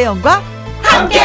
김혜영과 0.00 0.42
함께. 0.82 1.20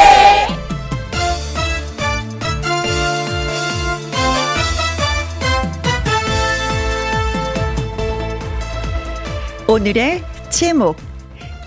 오늘의 9.67 10.23
제목 10.49 10.97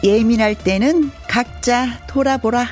예민할 0.04 0.54
때는 0.54 1.11
각자 1.26 1.98
돌아보라. 2.08 2.66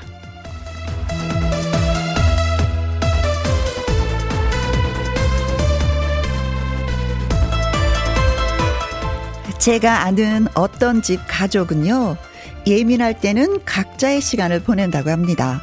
제가 9.58 10.02
아는 10.02 10.46
어떤 10.55 11.00
집 11.02 11.20
가족은요, 11.27 12.16
예민할 12.66 13.20
때는 13.20 13.65
각자의 13.65 14.20
시간을 14.20 14.62
보낸다고 14.62 15.11
합니다. 15.11 15.62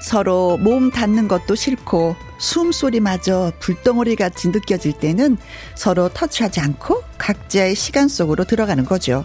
서로 0.00 0.58
몸 0.58 0.90
닿는 0.90 1.28
것도 1.28 1.54
싫고, 1.54 2.16
숨소리마저 2.38 3.52
불덩어리 3.60 4.16
같이 4.16 4.48
느껴질 4.48 4.94
때는 4.94 5.36
서로 5.76 6.08
터치하지 6.08 6.60
않고 6.60 7.02
각자의 7.18 7.76
시간 7.76 8.08
속으로 8.08 8.44
들어가는 8.44 8.84
거죠. 8.84 9.24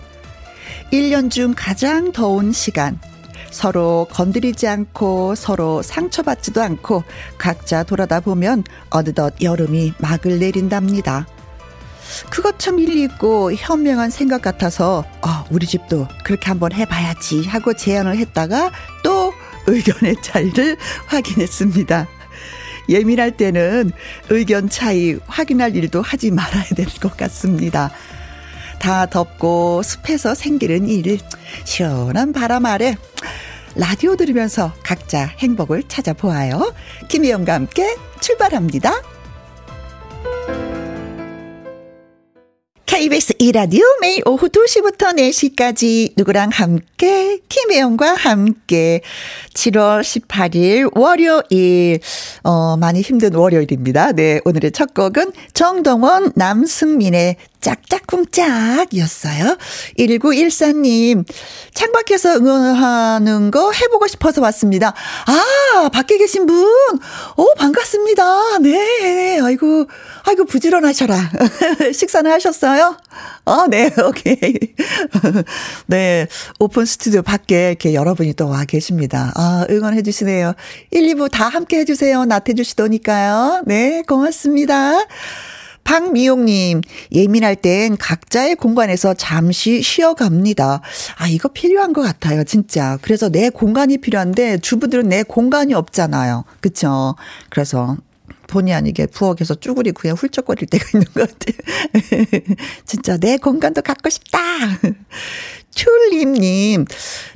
1년 0.93 1.31
중 1.31 1.53
가장 1.57 2.11
더운 2.11 2.51
시간. 2.51 2.99
서로 3.49 4.07
건드리지 4.11 4.67
않고 4.67 5.33
서로 5.33 5.81
상처받지도 5.81 6.61
않고 6.61 7.03
각자 7.39 7.83
돌아다 7.83 8.19
보면 8.19 8.63
어느덧 8.89 9.33
여름이 9.41 9.93
막을 9.97 10.37
내린답니다. 10.37 11.25
그것 12.29 12.59
참 12.59 12.79
일리 12.79 13.03
있고 13.03 13.53
현명한 13.53 14.09
생각 14.09 14.41
같아서 14.41 15.03
어, 15.21 15.45
우리 15.49 15.65
집도 15.65 16.07
그렇게 16.23 16.47
한번 16.47 16.71
해봐야지 16.73 17.45
하고 17.45 17.73
제안을 17.73 18.17
했다가 18.17 18.71
또 19.03 19.33
의견의 19.67 20.15
차이를 20.21 20.77
확인했습니다. 21.07 22.07
예민할 22.89 23.31
때는 23.35 23.91
의견 24.29 24.69
차이 24.69 25.17
확인할 25.25 25.75
일도 25.75 26.01
하지 26.01 26.31
말아야 26.31 26.63
될 26.75 26.87
것 27.01 27.17
같습니다. 27.17 27.91
다 28.79 29.05
덥고 29.07 29.81
습해서 29.83 30.33
생기는 30.35 30.87
일, 30.87 31.19
시원한 31.65 32.31
바람 32.31 32.65
아래 32.65 32.95
라디오 33.75 34.15
들으면서 34.15 34.73
각자 34.83 35.25
행복을 35.39 35.83
찾아보아요. 35.87 36.73
김희영과 37.09 37.53
함께 37.53 37.95
출발합니다. 38.21 38.93
KBS 42.97 43.33
이라디오 43.37 43.83
매일 44.01 44.23
오후 44.25 44.49
2시부터 44.49 45.15
4시까지 45.15 46.13
누구랑 46.17 46.49
함께 46.51 47.37
김혜영과 47.47 48.15
함께 48.15 49.01
7월 49.53 50.01
18일 50.01 50.97
월요일 50.97 51.99
어 52.41 52.75
많이 52.75 53.01
힘든 53.01 53.35
월요일입니다. 53.35 54.13
네, 54.13 54.39
오늘의 54.45 54.71
첫 54.71 54.95
곡은 54.95 55.31
정동원 55.53 56.31
남승민의 56.35 57.35
짝짝꿍짝이었어요. 57.61 59.57
1914님, 59.99 61.23
창밖에서 61.73 62.35
응원하는 62.37 63.51
거 63.51 63.71
해보고 63.71 64.07
싶어서 64.07 64.41
왔습니다. 64.41 64.93
아, 65.25 65.89
밖에 65.89 66.17
계신 66.17 66.45
분, 66.45 66.65
오, 67.37 67.53
반갑습니다. 67.57 68.59
네, 68.59 69.39
아이고, 69.39 69.85
아이고, 70.23 70.45
부지런하셔라. 70.45 71.15
식사는 71.93 72.29
하셨어요? 72.31 72.97
아, 73.45 73.65
네, 73.69 73.91
오케이. 74.03 74.37
네, 75.85 76.27
오픈 76.59 76.85
스튜디오 76.85 77.21
밖에 77.21 77.69
이렇게 77.69 77.93
여러분이 77.93 78.33
또 78.33 78.47
와 78.47 78.63
계십니다. 78.63 79.33
아, 79.35 79.65
응원해 79.69 80.01
주시네요. 80.03 80.53
1, 80.91 81.15
2부 81.15 81.29
다 81.29 81.49
함께 81.49 81.79
해주세요. 81.79 82.23
나태주 82.23 82.63
시도니까요. 82.63 83.63
네, 83.65 84.03
고맙습니다. 84.07 85.05
박미용님, 85.87 86.81
예민할 87.13 87.55
땐 87.55 87.95
각자의 87.95 88.55
공간에서 88.55 89.13
잠시 89.13 89.81
쉬어갑니다. 89.81 90.81
아, 91.15 91.27
이거 91.29 91.47
필요한 91.47 91.93
것 91.93 92.01
같아요, 92.01 92.43
진짜. 92.43 92.99
그래서 93.01 93.29
내 93.29 93.49
공간이 93.49 93.97
필요한데 93.97 94.57
주부들은 94.57 95.07
내 95.07 95.23
공간이 95.23 95.73
없잖아요. 95.73 96.43
그쵸? 96.59 97.15
그래서 97.49 97.95
본의 98.47 98.73
아니게 98.73 99.05
부엌에서 99.05 99.55
쭈구리 99.55 99.93
그냥 99.93 100.17
훌쩍거릴 100.17 100.67
때가 100.67 100.85
있는 100.93 101.05
것 101.13 101.29
같아요. 101.29 101.55
진짜 102.85 103.17
내 103.17 103.37
공간도 103.37 103.81
갖고 103.81 104.09
싶다. 104.09 104.39
튤립님, 105.77 106.85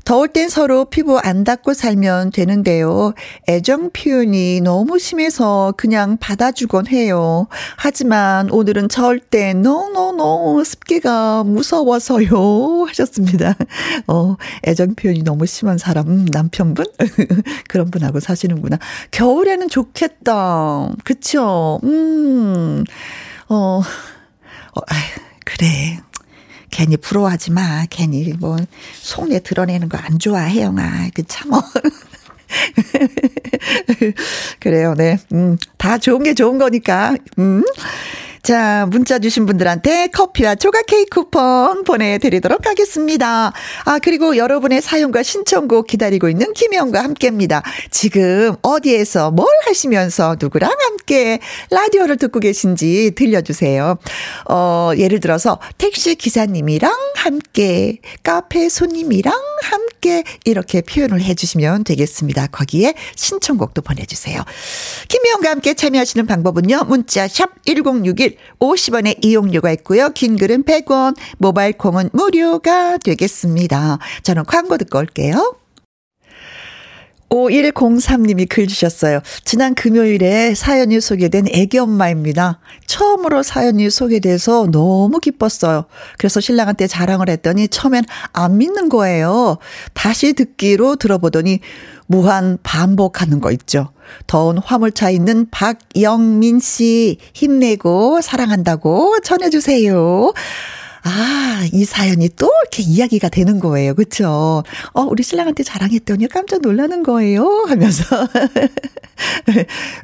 더울 0.04 0.28
땐 0.28 0.50
서로 0.50 0.86
피부 0.86 1.20
안 1.20 1.44
닦고 1.44 1.76
살면 1.76 2.32
되는데요. 2.32 3.14
애정 3.48 3.92
표현이 3.92 4.62
너무 4.62 4.98
심해서 4.98 5.74
그냥 5.78 6.18
받아주곤 6.18 6.88
해요. 6.88 7.48
하지만 7.78 8.50
오늘은 8.50 8.90
절대 8.90 9.54
노노노 9.54 10.64
습기가 10.64 11.44
무서워서요. 11.44 12.86
하셨습니다. 12.90 13.56
어, 14.08 14.36
애정 14.68 14.96
표현이 14.96 15.22
너무 15.24 15.46
심한 15.46 15.78
사람, 15.78 16.08
음, 16.08 16.26
남편분? 16.32 16.86
그런 17.70 17.92
분하고 17.92 18.20
사시는구나. 18.20 18.80
겨울에는 19.12 19.70
좋겠다. 19.70 20.90
그쵸? 21.04 21.80
음, 21.84 22.84
어, 23.50 23.82
어, 24.74 24.82
아휴, 24.88 25.22
그래. 25.46 26.00
괜히 26.72 26.98
부러워하지 26.98 27.52
마. 27.52 27.86
괜히 27.90 28.34
뭐 28.40 28.58
속내 29.02 29.42
드러내는 29.42 29.90
거 29.90 29.98
안 30.02 30.18
좋아, 30.20 30.42
혜영아. 30.42 31.10
그 31.14 31.24
참어. 31.28 31.62
그래요, 34.60 34.94
네. 34.98 35.18
음, 35.34 35.58
다 35.78 35.98
좋은 35.98 36.24
게 36.24 36.34
좋은 36.34 36.58
거니까. 36.58 37.16
음. 37.40 37.64
자, 38.44 38.88
문자 38.90 39.20
주신 39.20 39.46
분들한테 39.46 40.08
커피와 40.08 40.56
조각 40.56 40.88
케이크 40.88 41.22
쿠폰 41.22 41.84
보내드리도록 41.84 42.66
하겠습니다. 42.66 43.54
아, 43.86 44.00
그리고 44.00 44.36
여러분의 44.36 44.82
사연과 44.82 45.22
신청곡 45.22 45.86
기다리고 45.86 46.28
있는 46.28 46.52
김혜영과 46.54 47.04
함께입니다. 47.04 47.62
지금 47.92 48.56
어디에서 48.64 49.30
뭘 49.30 49.48
하시면서 49.66 50.38
누구랑 50.40 50.72
함께 50.72 51.40
라디오를 51.70 52.18
듣고 52.18 52.40
계신지 52.40 53.12
들려주세요. 53.16 53.98
어, 54.50 54.92
예를 54.98 55.20
들어서 55.20 55.60
택시 55.78 56.16
기사님이랑 56.16 56.92
함께, 57.16 58.00
카페 58.24 58.70
손님이랑 58.70 59.34
함께 59.62 60.24
이렇게 60.46 60.82
표현을 60.82 61.22
해주시면 61.22 61.84
되겠습니다. 61.84 62.48
거기에 62.48 62.96
신청곡도 63.16 63.84
보내주세요. 63.84 64.42
김혜영과 65.08 65.52
함께 65.52 65.76
참여하시는 65.76 66.26
방법은요. 66.26 66.86
문자 66.88 67.28
샵 67.28 67.50
1061, 67.66 68.31
50원의 68.60 69.24
이용료가 69.24 69.72
있고요. 69.74 70.10
긴 70.10 70.38
글은 70.38 70.64
100원, 70.64 71.16
모바일 71.38 71.74
콩은 71.74 72.10
무료가 72.14 72.98
되겠습니다. 72.98 74.00
저는 74.24 74.46
광고 74.46 74.78
듣고 74.78 75.00
올게요. 75.00 75.56
5103님이 77.32 78.48
글 78.50 78.68
주셨어요. 78.68 79.22
지난 79.46 79.74
금요일에 79.74 80.54
사연이 80.54 81.00
소개된 81.00 81.48
애기 81.54 81.78
엄마입니다. 81.78 82.60
처음으로 82.86 83.42
사연이 83.42 83.90
소개돼서 83.90 84.68
너무 84.70 85.20
기뻤어요. 85.20 85.86
그래서 86.18 86.42
신랑한테 86.42 86.88
자랑을 86.88 87.30
했더니 87.30 87.70
처음엔 87.70 88.04
안 88.34 88.58
믿는 88.58 88.90
거예요. 88.90 89.58
다시 89.94 90.34
듣기로 90.34 90.98
들어보더니 90.98 91.62
무한 92.12 92.58
반복하는 92.62 93.40
거 93.40 93.52
있죠. 93.54 93.94
더운 94.28 94.58
화물차 94.58 95.10
있는 95.10 95.50
박영민 95.50 96.60
씨 96.60 97.18
힘내고 97.34 98.22
사랑한다고 98.22 99.22
전해주세요. 99.22 100.34
아, 101.04 101.66
이 101.74 101.84
사연이 101.84 102.30
또 102.30 102.52
이렇게 102.62 102.84
이야기가 102.84 103.30
되는 103.30 103.60
거예요. 103.60 103.96
그쵸? 103.96 104.64
어, 104.94 105.02
우리 105.02 105.24
신랑한테 105.24 105.64
자랑했더니 105.64 106.28
깜짝 106.28 106.62
놀라는 106.62 107.04
거예요. 107.04 107.66
하면서. 107.68 108.04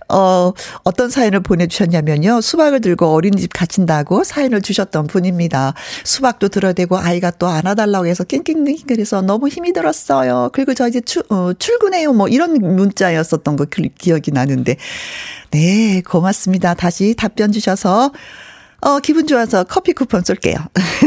어, 0.09 0.53
어떤 0.83 1.09
사연을 1.09 1.41
보내주셨냐면요. 1.41 2.41
수박을 2.41 2.81
들고 2.81 3.07
어린이집 3.07 3.51
갇힌다고 3.53 4.23
사연을 4.23 4.61
주셨던 4.61 5.07
분입니다. 5.07 5.73
수박도 6.03 6.49
들어대고 6.49 6.97
아이가 6.97 7.31
또 7.31 7.47
안아달라고 7.47 8.07
해서 8.07 8.23
낑낑낑낑해서 8.23 9.21
너무 9.21 9.49
힘이 9.49 9.73
들었어요. 9.73 10.49
그리고 10.53 10.73
저 10.73 10.87
이제 10.87 11.01
출, 11.01 11.23
어, 11.29 11.53
출근해요. 11.53 12.13
뭐 12.13 12.27
이런 12.27 12.53
문자였었던 12.53 13.55
거 13.55 13.65
기억이 13.65 14.31
나는데. 14.31 14.77
네, 15.51 16.01
고맙습니다. 16.01 16.73
다시 16.73 17.13
답변 17.15 17.51
주셔서 17.51 18.11
어, 18.81 18.99
기분 18.99 19.25
좋아서 19.25 19.63
커피 19.63 19.93
쿠폰 19.93 20.23
쏠게요. 20.23 20.55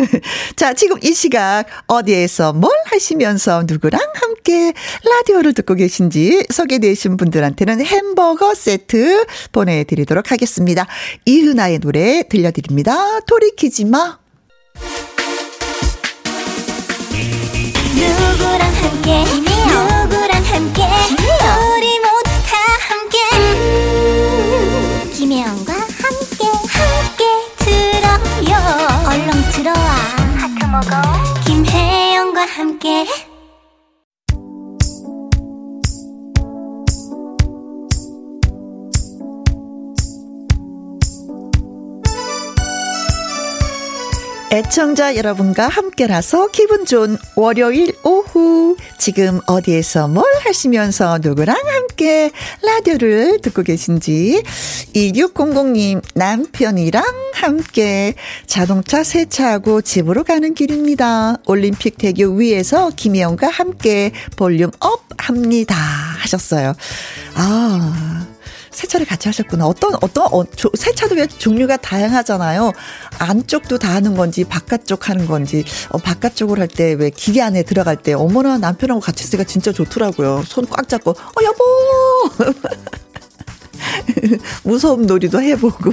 자, 0.57 0.75
지금 0.75 0.97
이 1.03 1.13
시각 1.13 1.67
어디에서 1.87 2.53
뭘 2.53 2.73
하시면서 2.87 3.65
누구랑 3.67 4.01
함께 4.15 4.73
라디오를 5.05 5.55
듣고 5.55 5.75
계신지 5.75 6.45
소개되신 6.51 7.17
분들한테는 7.17 7.85
햄버거 7.85 8.55
세트 8.55 9.25
보내드리도록 9.53 10.33
하겠습니다. 10.33 10.87
이은아의 11.27 11.79
노래 11.79 12.25
들려드립니다. 12.29 13.21
돌이키지 13.21 13.85
마. 13.85 14.19
누구랑 17.95 18.61
함께, 18.61 19.25
누구랑 19.45 20.43
함께 20.45 20.83
모두 21.11 21.70
김 32.81 33.30
애청자 44.53 45.15
여러분과 45.15 45.69
함께라서 45.69 46.49
기분 46.49 46.85
좋은 46.85 47.17
월요일 47.37 47.95
오후 48.03 48.77
지금 48.99 49.41
어디에서 49.47 50.09
뭘 50.09 50.25
하시면서 50.41 51.19
누구랑 51.23 51.57
함께 51.57 52.33
라디오를 52.61 53.41
듣고 53.43 53.63
계신지 53.63 54.43
2600님 54.93 56.03
남편이랑 56.17 57.05
함께 57.33 58.15
자동차 58.47 59.05
세차하고 59.05 59.83
집으로 59.83 60.25
가는 60.25 60.53
길입니다. 60.53 61.37
올림픽 61.47 61.97
대교 61.97 62.35
위에서 62.35 62.91
김혜영과 62.97 63.49
함께 63.49 64.11
볼륨 64.35 64.73
up 64.81 65.05
합니다 65.17 65.77
하셨어요. 65.77 66.75
아 67.35 68.27
세차를 68.71 69.07
같이 69.07 69.29
하셨구나. 69.29 69.67
어떤, 69.67 69.95
어떤, 70.01 70.27
어, 70.33 70.45
조, 70.45 70.71
세차도 70.75 71.17
왜 71.17 71.27
종류가 71.27 71.77
다양하잖아요. 71.79 72.73
안쪽도 73.19 73.79
다 73.79 73.93
하는 73.95 74.15
건지, 74.15 74.45
바깥쪽 74.45 75.09
하는 75.09 75.27
건지, 75.27 75.65
어, 75.91 75.99
바깥쪽으로 75.99 76.61
할때 76.61 76.93
왜 76.95 77.11
기계 77.11 77.43
안에 77.43 77.63
들어갈 77.65 77.97
때, 77.97 78.13
어머나 78.13 78.59
남편하고 78.59 79.01
같이 79.01 79.25
쓰기가 79.25 79.45
진짜 79.45 79.73
좋더라고요. 79.73 80.45
손 80.47 80.67
꽉 80.71 80.89
잡고, 80.89 81.11
어, 81.11 81.45
여보! 81.45 81.65
무서움 84.63 85.07
놀이도 85.07 85.41
해보고 85.43 85.93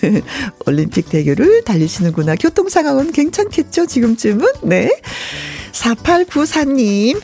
올림픽 0.66 1.08
대교를 1.08 1.62
달리시는구나. 1.64 2.36
교통 2.36 2.68
상황은 2.68 3.12
괜찮겠죠? 3.12 3.86
지금쯤은 3.86 4.46
네. 4.62 4.90
4894님 5.72 7.20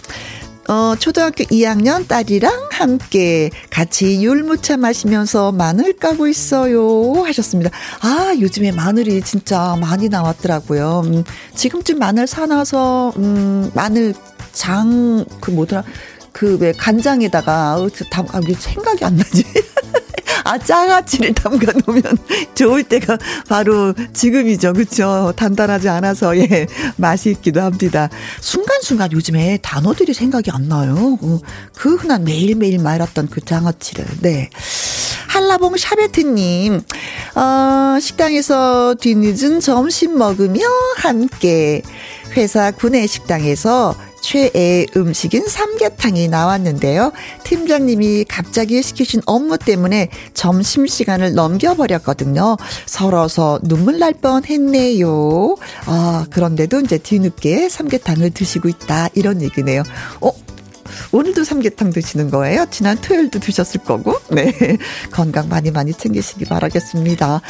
어, 0.69 0.97
초등학교 0.99 1.45
2학년 1.45 2.09
딸이랑 2.09 2.69
함께 2.73 3.51
같이 3.71 4.23
율무차 4.25 4.77
마시면서 4.77 5.53
마늘 5.53 5.93
까고 5.93 6.27
있어요. 6.27 7.23
하셨습니다. 7.25 7.71
아, 8.01 8.35
요즘에 8.39 8.73
마늘이 8.73 9.23
진짜 9.23 9.77
많이 9.81 10.09
나왔더라고요. 10.09 11.03
음, 11.05 11.25
지금쯤 11.55 11.99
마늘 12.01 12.27
사놔서, 12.27 13.13
음, 13.17 13.71
마늘 13.75 14.15
장, 14.53 15.25
그 15.41 15.51
뭐더라. 15.53 15.85
그 16.33 16.59
왜 16.61 16.73
간장에다가, 16.73 17.77
어, 17.77 17.89
담, 18.11 18.27
아, 18.33 18.41
왜 18.47 18.53
생각이 18.55 19.05
안 19.05 19.17
나지? 19.17 19.45
아, 20.47 20.59
장아찌를 20.59 21.35
담가 21.35 21.73
놓으면 21.85 22.03
좋을 22.55 22.85
때가 22.85 23.19
바로 23.49 23.93
지금이죠. 24.13 24.75
그쵸? 24.75 25.33
단단하지 25.37 25.89
않아서, 25.89 26.39
예, 26.39 26.67
맛이 26.97 27.31
있기도 27.31 27.61
합니다. 27.63 28.09
순간순간 28.41 29.11
요즘에 29.11 29.59
단어들이 29.61 30.15
생각이 30.15 30.53
안 30.53 30.69
나요. 30.69 31.19
어, 31.21 31.41
그 31.75 31.97
흔한 31.97 32.23
매일매일 32.23 32.79
말았던 32.79 33.29
그 33.29 33.41
장아찌를. 33.41 34.07
네. 34.21 34.51
한라봉 35.27 35.77
샤베트님, 35.77 36.81
어, 37.35 37.99
식당에서 38.01 38.95
뒤늦은 38.95 39.61
점심 39.61 40.17
먹으며 40.17 40.61
함께 40.97 41.83
회사 42.37 42.71
구내 42.71 43.07
식당에서 43.07 43.97
최애 44.27 44.87
음식인 44.97 45.47
삼계탕이 45.47 46.27
나왔는데요. 46.27 47.13
팀장님이 47.45 48.25
갑자기 48.25 48.83
시키신 48.83 49.23
업무 49.25 49.57
때문에 49.57 50.09
점심시간을 50.35 51.35
넘겨버렸거든요. 51.35 52.57
서러서 52.87 53.61
눈물 53.63 54.01
날 54.01 54.17
뻔 54.17 54.45
했네요. 54.47 55.57
아, 55.85 56.27
그런데도 56.31 56.81
이제 56.81 56.97
뒤늦게 56.99 57.69
삼계탕을 57.69 58.31
드시고 58.31 58.69
있다. 58.69 59.11
이런 59.15 59.43
얘기네요. 59.43 59.83
어? 60.21 60.33
오늘도 61.13 61.45
삼계탕 61.45 61.91
드시는 61.91 62.31
거예요? 62.31 62.67
지난 62.71 62.97
토요일도 63.01 63.39
드셨을 63.39 63.83
거고. 63.83 64.19
네. 64.31 64.53
건강 65.13 65.49
많이 65.49 65.71
많이 65.71 65.93
챙기시기 65.93 66.47
바라겠습니다. 66.47 67.43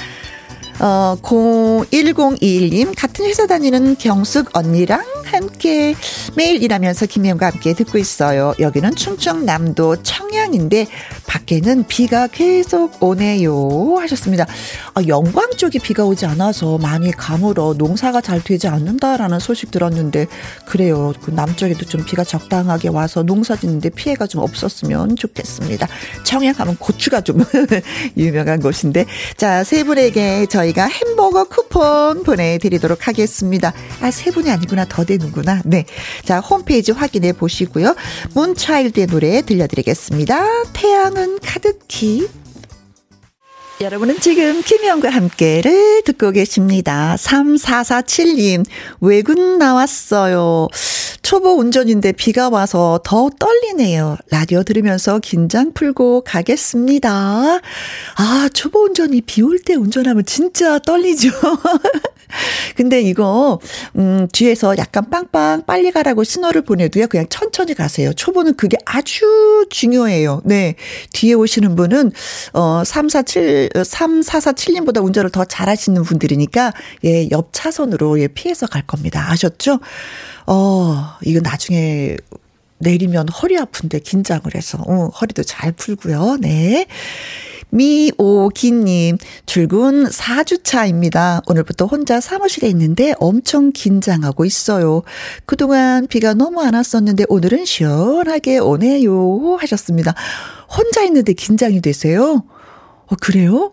어, 0.79 1.17
01021님, 1.23 2.93
같은 2.95 3.25
회사 3.25 3.47
다니는 3.47 3.97
경숙 3.97 4.55
언니랑 4.55 5.03
함께 5.25 5.95
매일 6.37 6.63
일하면서 6.63 7.07
김혜영과 7.07 7.47
함께 7.47 7.73
듣고 7.73 7.99
있어요. 7.99 8.55
여기는 8.61 8.95
충청남도 8.95 10.03
청양인데 10.03 10.87
밖에는 11.27 11.85
비가 11.89 12.27
계속 12.27 13.03
오네요. 13.03 13.97
하셨습니다. 13.99 14.47
아, 14.95 15.03
영광 15.07 15.51
쪽이 15.57 15.79
비가 15.79 16.05
오지 16.05 16.27
않아서 16.27 16.79
많이 16.79 17.11
가물어 17.11 17.75
농사가 17.79 18.21
잘 18.21 18.43
되지 18.43 18.69
않는다라는 18.69 19.39
소식 19.39 19.71
들었는데 19.71 20.27
그래요. 20.67 21.13
그 21.23 21.31
남쪽에도 21.31 21.85
좀 21.87 22.05
비가 22.05 22.23
적당하게 22.23 22.89
와서 22.89 23.23
농사 23.23 23.57
짓는데 23.57 23.91
피해가 23.91 24.27
좀 24.27 24.43
없었으면 24.43 25.17
좋겠습니다. 25.17 25.89
청양 26.25 26.55
하면 26.59 26.77
고추가 26.77 27.21
좀 27.23 27.43
유명한 28.17 28.61
곳인데 28.61 29.07
자, 29.37 29.65
세 29.65 29.85
분에게 29.85 30.47
저희 30.47 30.66
저희가 30.67 30.87
햄버거 30.87 31.45
쿠폰 31.45 32.23
보내드리도록 32.23 33.07
하겠습니다. 33.09 33.73
아, 34.01 34.11
세 34.11 34.31
분이 34.31 34.51
아니구나. 34.51 34.87
더 34.89 35.05
되는구나. 35.05 35.63
네. 35.65 35.85
자, 36.25 36.41
홈페이지 36.41 36.93
확인해 36.93 37.33
보시고요. 37.33 37.95
문차일드의 38.35 39.07
노래 39.07 39.43
들려드리겠습니다. 39.43 40.73
태양은 40.73 41.39
가득히. 41.41 42.29
여러분은 43.79 44.21
지금 44.21 44.63
김희영과 44.63 45.11
함께를 45.11 46.01
듣고 46.05 46.31
계십니다. 46.31 47.15
3447님, 47.19 48.65
외근 49.03 49.59
나왔어요. 49.59 50.69
초보 51.21 51.51
운전인데 51.59 52.13
비가 52.13 52.49
와서 52.49 53.01
더 53.05 53.29
떨리네요. 53.39 54.17
라디오 54.31 54.63
들으면서 54.63 55.19
긴장 55.19 55.73
풀고 55.73 56.23
가겠습니다. 56.23 57.11
아, 58.17 58.49
초보 58.55 58.85
운전이 58.85 59.21
비 59.23 59.43
올 59.43 59.59
때 59.59 59.75
운전하면 59.75 60.25
진짜 60.25 60.79
떨리죠. 60.79 61.31
근데 62.77 63.01
이거 63.01 63.61
음 63.97 64.27
뒤에서 64.33 64.77
약간 64.79 65.09
빵빵 65.11 65.63
빨리 65.67 65.91
가라고 65.93 66.25
신호를 66.25 66.63
보내도요. 66.63 67.07
그냥 67.07 67.27
천천히 67.31 67.73
가세요. 67.75 68.13
초보는 68.13 68.57
그게 68.57 68.77
아주 68.85 69.67
중요해요. 69.71 70.43
네. 70.45 70.75
뒤에 71.13 71.35
오시는 71.35 71.77
분은 71.77 72.13
어 72.53 72.83
347, 72.85 73.66
3447님보다 73.75 75.05
운전을 75.05 75.31
더 75.31 75.45
잘하시는 75.45 76.03
분들이니까 76.03 76.73
예, 77.05 77.29
옆 77.31 77.51
차선으로 77.53 78.21
예, 78.21 78.29
피해서 78.29 78.67
갈 78.67 78.83
겁니다. 78.83 79.31
아셨죠? 79.31 79.81
어, 80.47 81.05
이거 81.23 81.41
나중에 81.41 82.17
내리면 82.79 83.29
허리 83.29 83.59
아픈데 83.59 84.01
긴장을 84.01 84.43
해서, 84.55 84.79
어, 84.87 85.09
허리도 85.09 85.43
잘 85.45 85.73
풀고요. 85.73 86.39
네. 86.41 86.87
미오기님, 87.71 89.19
출근 89.45 90.05
4주차입니다. 90.05 91.43
오늘부터 91.49 91.87
혼자 91.87 92.21
사무실에 92.21 92.69
있는데 92.69 93.15
엄청 93.19 93.73
긴장하고 93.73 94.45
있어요. 94.45 95.03
그동안 95.47 96.07
비가 96.07 96.33
너무 96.33 96.63
안 96.63 96.75
왔었는데 96.75 97.25
오늘은 97.29 97.65
시원하게 97.65 98.59
오네요. 98.59 99.57
하셨습니다. 99.61 100.15
혼자 100.69 101.03
있는데 101.03 101.33
긴장이 101.33 101.81
되세요? 101.81 102.45
어, 103.07 103.17
그래요? 103.21 103.73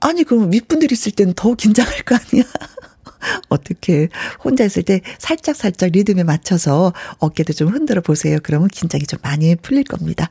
아니, 0.00 0.24
그럼 0.24 0.52
윗분들 0.52 0.92
있을 0.92 1.12
때는 1.12 1.34
더 1.34 1.54
긴장할 1.54 2.02
거 2.02 2.16
아니야? 2.16 2.44
어떻게 3.48 4.08
혼자 4.42 4.64
있을 4.64 4.82
때 4.82 5.00
살짝 5.18 5.56
살짝 5.56 5.90
리듬에 5.90 6.24
맞춰서 6.24 6.92
어깨도 7.18 7.54
좀 7.54 7.68
흔들어 7.68 8.00
보세요. 8.02 8.38
그러면 8.42 8.68
긴장이 8.68 9.04
좀 9.04 9.18
많이 9.22 9.56
풀릴 9.56 9.84
겁니다. 9.84 10.28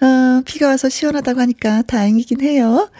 어, 0.00 0.42
비가 0.44 0.66
와서 0.66 0.88
시원하다고 0.88 1.40
하니까 1.40 1.82
다행이긴 1.82 2.40
해요. 2.40 2.90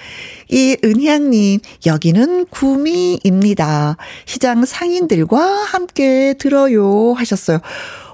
이 0.49 0.77
은향님, 0.85 1.59
여기는 1.85 2.47
구미입니다. 2.47 3.97
시장 4.25 4.65
상인들과 4.65 5.41
함께 5.65 6.35
들어요 6.39 7.13
하셨어요. 7.15 7.59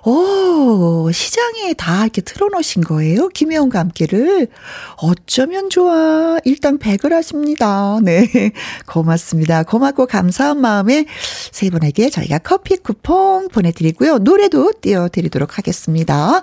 오, 0.05 1.11
시장에 1.13 1.75
다 1.75 2.03
이렇게 2.03 2.21
틀어놓으신 2.21 2.83
거예요? 2.83 3.29
김혜원과 3.29 3.79
함께를. 3.79 4.49
어쩌면 4.97 5.71
좋아. 5.71 6.39
일단 6.45 6.79
100을 6.79 7.11
하십니다. 7.11 7.99
네. 8.03 8.29
고맙습니다. 8.87 9.63
고맙고 9.65 10.07
감사한 10.07 10.61
마음에 10.61 11.05
세 11.53 11.71
분에게 11.71 12.11
저희가 12.11 12.39
커피 12.39 12.77
쿠폰 12.77 13.49
보내드리고요. 13.49 14.19
노래도 14.19 14.73
띄워드리도록 14.81 15.59
하겠습니다. 15.59 16.43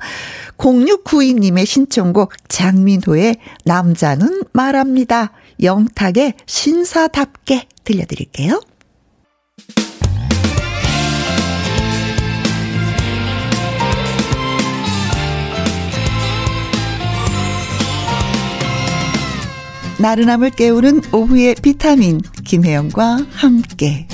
0692님의 0.57 1.65
신청곡 1.65 2.33
장민호의 2.49 3.37
남자는 3.63 4.43
말합니다. 4.51 5.31
영탁의 5.61 6.33
신사답게 6.45 7.67
들려드릴게요. 7.83 8.61
나른함을 19.99 20.51
깨우는 20.51 21.01
오후의 21.13 21.55
비타민 21.61 22.21
김혜영과 22.43 23.19
함께 23.31 24.07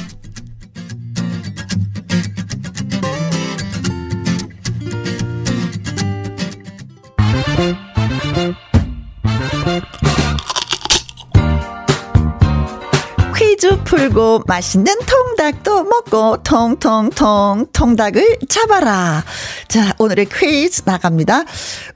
퀴즈 13.36 13.84
풀고 13.84 14.44
맛있는 14.48 14.96
통닭도 15.00 15.84
먹고 15.84 16.44
통통통 16.44 17.68
통닭을 17.74 18.40
잡아라. 18.50 19.24
자, 19.68 19.94
오늘의 19.98 20.28
퀴즈 20.32 20.84
나갑니다. 20.86 21.44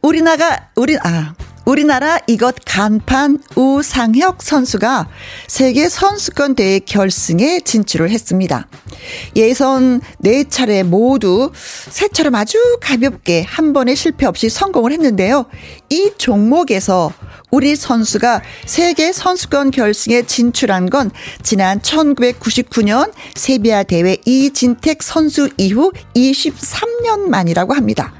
우리나라 0.01 0.69
우리 0.75 0.97
아 1.03 1.33
우리나라 1.65 2.19
이것 2.27 2.55
간판 2.63 3.39
우상혁 3.55 4.43
선수가 4.43 5.09
세계 5.47 5.89
선수권 5.89 6.53
대회 6.55 6.79
결승에 6.79 7.59
진출을 7.61 8.11
했습니다. 8.11 8.67
예선 9.35 9.99
4차례 10.23 10.83
모두 10.83 11.51
새처럼 11.55 12.35
아주 12.35 12.57
가볍게 12.81 13.43
한 13.47 13.73
번에 13.73 13.95
실패 13.95 14.27
없이 14.27 14.47
성공을 14.47 14.91
했는데요. 14.91 15.47
이 15.89 16.11
종목에서 16.17 17.11
우리 17.49 17.75
선수가 17.75 18.41
세계 18.65 19.11
선수권 19.11 19.71
결승에 19.71 20.23
진출한 20.23 20.89
건 20.89 21.09
지난 21.41 21.79
1999년 21.79 23.11
세비야 23.33 23.83
대회 23.83 24.17
이진택 24.25 25.01
선수 25.01 25.49
이후 25.57 25.91
23년 26.15 27.21
만이라고 27.29 27.73
합니다. 27.73 28.13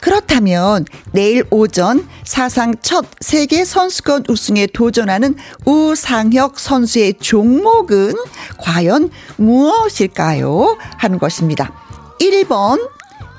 그렇다면 0.00 0.84
내일 1.12 1.44
오전 1.50 2.08
사상 2.24 2.74
첫 2.82 3.06
세계 3.20 3.64
선수권 3.64 4.24
우승에 4.28 4.66
도전하는 4.66 5.36
우상혁 5.64 6.58
선수의 6.58 7.14
종목은 7.14 8.14
과연 8.58 9.10
무엇일까요? 9.36 10.78
하는 10.98 11.18
것입니다. 11.18 11.72
1번 12.20 12.90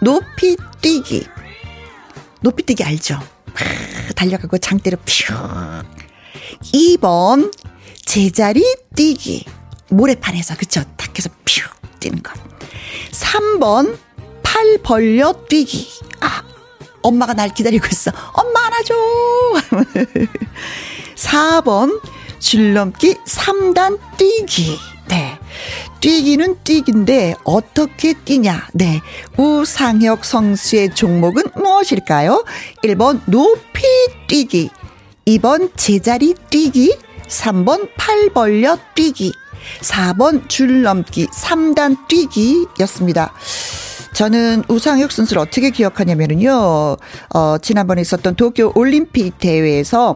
높이 0.02 0.56
뛰기. 0.82 1.28
높이 2.42 2.64
뛰기 2.64 2.84
알죠? 2.84 3.20
달려가고 4.16 4.58
장대로 4.58 4.98
퓨. 5.06 5.34
2번 6.74 7.52
제자리 8.06 8.64
뛰기. 8.96 9.46
모래판에서 9.90 10.56
그쵸? 10.56 10.84
탁 10.98 11.18
해서 11.18 11.30
퓨 11.46 11.62
뛰는 12.00 12.22
것. 12.22 12.34
3번 13.12 13.98
팔 14.58 14.80
벌려 14.82 15.34
뛰기. 15.48 15.88
아, 16.20 16.42
엄마가 17.04 17.36
날 17.36 17.54
기다리고 17.54 17.86
있어. 17.92 18.12
엄마 18.34 18.66
안아줘. 18.66 18.96
4번 21.16 22.02
줄넘기 22.40 23.14
3단 23.24 24.00
뛰기. 24.18 24.80
네. 25.10 25.38
뛰기는 26.00 26.58
뛰기인데 26.64 27.36
어떻게 27.44 28.14
뛰냐? 28.14 28.68
네. 28.74 29.00
우상혁 29.38 30.26
선수의 30.26 30.96
종목은 30.96 31.44
무엇일까요? 31.54 32.44
1번 32.84 33.22
높이 33.28 33.84
뛰기. 34.28 34.72
2번 35.28 35.72
제자리 35.78 36.34
뛰기. 36.50 36.98
3번 37.28 37.92
팔 37.96 38.32
벌려 38.34 38.76
뛰기. 38.96 39.34
4번 39.82 40.50
줄넘기 40.50 41.28
3단 41.28 42.08
뛰기였습니다. 42.08 43.34
저는 44.18 44.64
우상혁 44.68 45.12
선수를 45.12 45.40
어떻게 45.40 45.70
기억하냐면은요, 45.70 46.50
어, 47.36 47.58
지난번에 47.62 48.02
있었던 48.02 48.34
도쿄 48.34 48.72
올림픽 48.74 49.38
대회에서, 49.38 50.16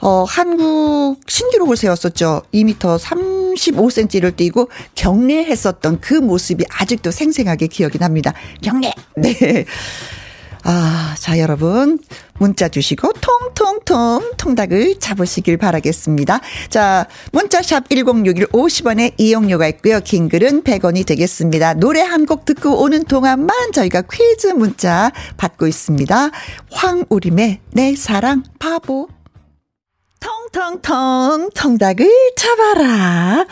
어, 0.00 0.24
한국 0.24 1.20
신기록을 1.28 1.76
세웠었죠. 1.76 2.42
2m 2.52 2.98
35cm를 2.98 4.34
뛰고 4.34 4.68
경례했었던 4.96 6.00
그 6.00 6.14
모습이 6.14 6.64
아직도 6.68 7.12
생생하게 7.12 7.68
기억이 7.68 7.98
납니다. 7.98 8.32
경례! 8.62 8.92
네. 9.16 9.64
아, 10.68 11.14
자, 11.18 11.38
여러분. 11.38 12.00
문자 12.38 12.68
주시고 12.68 13.12
통통통 13.12 14.32
통닭을 14.36 14.98
잡으시길 14.98 15.56
바라겠습니다. 15.58 16.40
자, 16.68 17.06
문자샵 17.32 17.88
1061 17.88 18.48
50원에 18.48 19.12
이용료가 19.16 19.68
있고요. 19.68 20.00
긴 20.00 20.28
글은 20.28 20.64
100원이 20.64 21.06
되겠습니다. 21.06 21.74
노래 21.74 22.00
한 22.02 22.26
곡 22.26 22.44
듣고 22.44 22.82
오는 22.82 23.04
동안만 23.04 23.70
저희가 23.72 24.02
퀴즈 24.10 24.48
문자 24.48 25.12
받고 25.36 25.68
있습니다. 25.68 26.30
황우림의 26.72 27.60
내 27.70 27.94
사랑 27.94 28.42
바보. 28.58 29.08
통통통 30.20 31.50
통닭을 31.54 32.08
잡아라. 32.36 33.46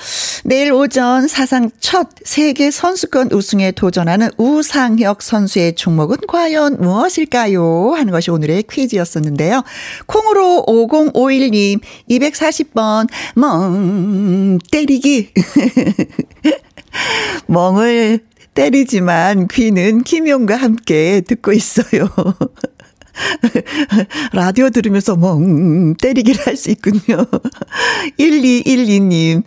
내일 0.45 0.73
오전 0.73 1.29
사상 1.29 1.71
첫 1.81 2.09
세계 2.25 2.71
선수권 2.71 3.33
우승에 3.33 3.73
도전하는 3.73 4.31
우상혁 4.37 5.23
선수의 5.23 5.75
종목은 5.75 6.19
과연 6.27 6.79
무엇일까요? 6.81 7.93
하는 7.95 8.13
것이 8.13 8.31
오늘의 8.31 8.65
퀴즈였었는데요. 8.65 9.63
콩으로 10.07 10.65
5051님 10.67 11.81
240번 12.11 13.09
멍 13.35 14.59
때리기. 14.71 15.33
멍을 17.47 18.21
때리지만 18.55 19.49
귀는 19.49 20.03
김용과 20.03 20.57
함께 20.57 21.21
듣고 21.21 21.53
있어요. 21.53 22.09
라디오 24.33 24.71
들으면서 24.71 25.17
멍 25.17 25.95
때리기를 25.95 26.47
할 26.47 26.57
수 26.57 26.71
있군요. 26.71 27.27
1212님, 28.19 29.43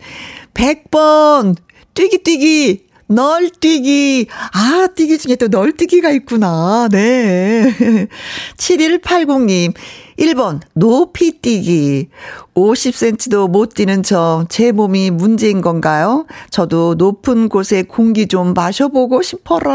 100번 0.54 1.56
뛰기 1.94 2.18
뛰기 2.22 2.88
널뛰기. 3.08 4.26
아, 4.52 4.88
뛰기 4.94 5.18
중에 5.18 5.36
또 5.36 5.48
널뛰기가 5.48 6.10
있구나. 6.10 6.88
네. 6.90 7.72
7180님. 8.58 9.74
1번, 10.18 10.60
높이 10.74 11.40
뛰기. 11.40 12.08
50cm도 12.54 13.48
못 13.48 13.74
뛰는 13.74 14.02
저, 14.02 14.44
제 14.48 14.72
몸이 14.72 15.10
문제인 15.10 15.60
건가요? 15.60 16.26
저도 16.50 16.94
높은 16.94 17.48
곳에 17.48 17.82
공기 17.84 18.26
좀 18.26 18.52
마셔보고 18.52 19.22
싶어라. 19.22 19.72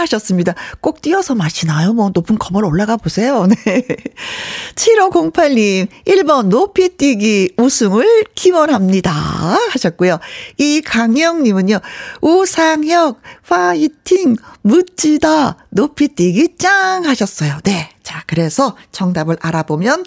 하셨습니다. 0.00 0.54
꼭 0.80 1.00
뛰어서 1.00 1.36
마시나요? 1.36 1.92
뭐, 1.92 2.10
높은 2.12 2.38
건물 2.38 2.64
올라가 2.64 2.96
보세요. 2.96 3.46
네. 3.64 3.86
7508님, 4.74 5.86
1번, 6.06 6.46
높이 6.48 6.96
뛰기 6.96 7.52
우승을 7.56 8.24
기원합니다. 8.34 9.12
하셨고요. 9.12 10.18
이 10.56 10.80
강영님은요, 10.80 11.78
우상혁, 12.20 13.20
파이팅, 13.48 14.34
묻지다, 14.62 15.56
높이 15.70 16.08
뛰기 16.08 16.56
짱 16.58 17.04
하셨어요. 17.04 17.58
네. 17.62 17.90
자, 18.08 18.22
그래서 18.26 18.74
정답을 18.90 19.36
알아보면 19.38 20.02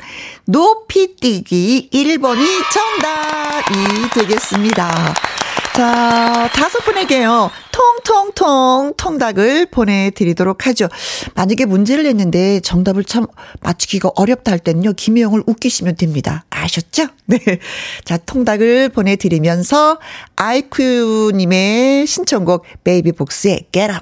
높이 0.45 1.15
뛰기 1.17 1.91
1번이 1.93 2.43
정답이 2.73 4.09
되겠습니다. 4.15 5.13
자, 5.75 6.49
다섯 6.51 6.79
분에게요. 6.79 7.51
통통통 7.71 8.95
통닭을 8.97 9.67
보내드리도록 9.67 10.65
하죠. 10.65 10.89
만약에 11.35 11.65
문제를 11.65 12.05
냈는데 12.05 12.61
정답을 12.61 13.03
참 13.03 13.27
맞추기가 13.59 14.09
어렵다 14.15 14.51
할 14.51 14.57
때는요. 14.57 14.93
김혜영을 14.93 15.43
웃기시면 15.45 15.97
됩니다. 15.97 16.43
아셨죠? 16.49 17.05
네. 17.27 17.37
자, 18.03 18.17
통닭을 18.17 18.89
보내드리면서 18.89 19.99
아이큐님의 20.37 22.07
신청곡 22.07 22.65
베이비복스의 22.83 23.67
Get 23.71 23.93
Up. 23.93 24.01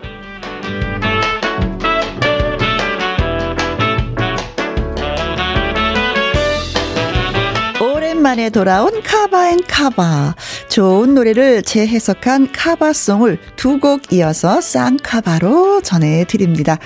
만에 8.21 8.49
돌아온 8.51 9.01
cover 9.03 9.39
and 9.39 9.61
cover. 9.67 10.35
좋은 10.69 11.15
노래를 11.15 11.63
재해석한 11.63 12.51
cover 12.51 12.88
song을 12.88 13.39
두 13.55 13.79
곡 13.81 14.13
이어서 14.13 14.61
쌍cover로 14.61 15.81
전해드립니다. 15.81 16.77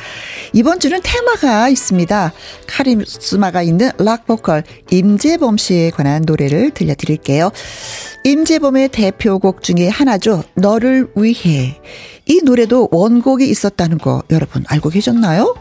이번 0.54 0.80
주는 0.80 1.02
테마가 1.04 1.68
있습니다. 1.68 2.32
카리스마가 2.68 3.64
있는 3.64 3.92
락보컬 3.98 4.64
임재범 4.92 5.58
씨에 5.58 5.90
관한 5.90 6.24
노래를 6.26 6.72
들려드릴게요. 6.72 7.52
임재범의 8.24 8.90
대표곡 8.90 9.62
중에 9.62 9.90
하나죠. 9.90 10.44
너를 10.54 11.10
위해. 11.16 11.82
이 12.26 12.42
노래도 12.44 12.88
원곡이 12.92 13.50
있었다는 13.50 13.98
거 13.98 14.24
여러분 14.32 14.64
알고 14.68 14.90
계셨나요? 14.90 15.56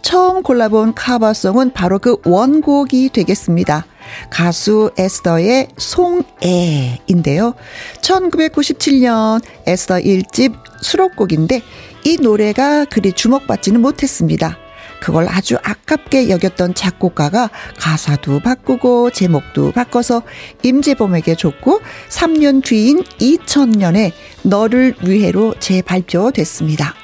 처음 0.00 0.42
골라본 0.42 0.94
카바송은 0.94 1.72
바로 1.72 1.98
그 1.98 2.16
원곡이 2.24 3.10
되겠습니다. 3.10 3.84
가수 4.30 4.90
에스더의 4.96 5.68
송애인데요. 5.76 7.54
1997년 8.00 9.42
에스더 9.66 9.96
1집 9.96 10.54
수록곡인데 10.82 11.62
이 12.04 12.16
노래가 12.20 12.84
그리 12.84 13.12
주목받지는 13.12 13.80
못했습니다. 13.80 14.58
그걸 15.00 15.28
아주 15.28 15.56
아깝게 15.62 16.28
여겼던 16.28 16.74
작곡가가 16.74 17.50
가사도 17.78 18.40
바꾸고 18.40 19.10
제목도 19.10 19.72
바꿔서 19.72 20.22
임재범에게 20.62 21.36
줬고 21.36 21.80
3년 22.08 22.64
뒤인 22.64 23.04
2000년에 23.04 24.12
너를 24.42 24.94
위해로 25.02 25.54
재발표됐습니다. 25.60 26.94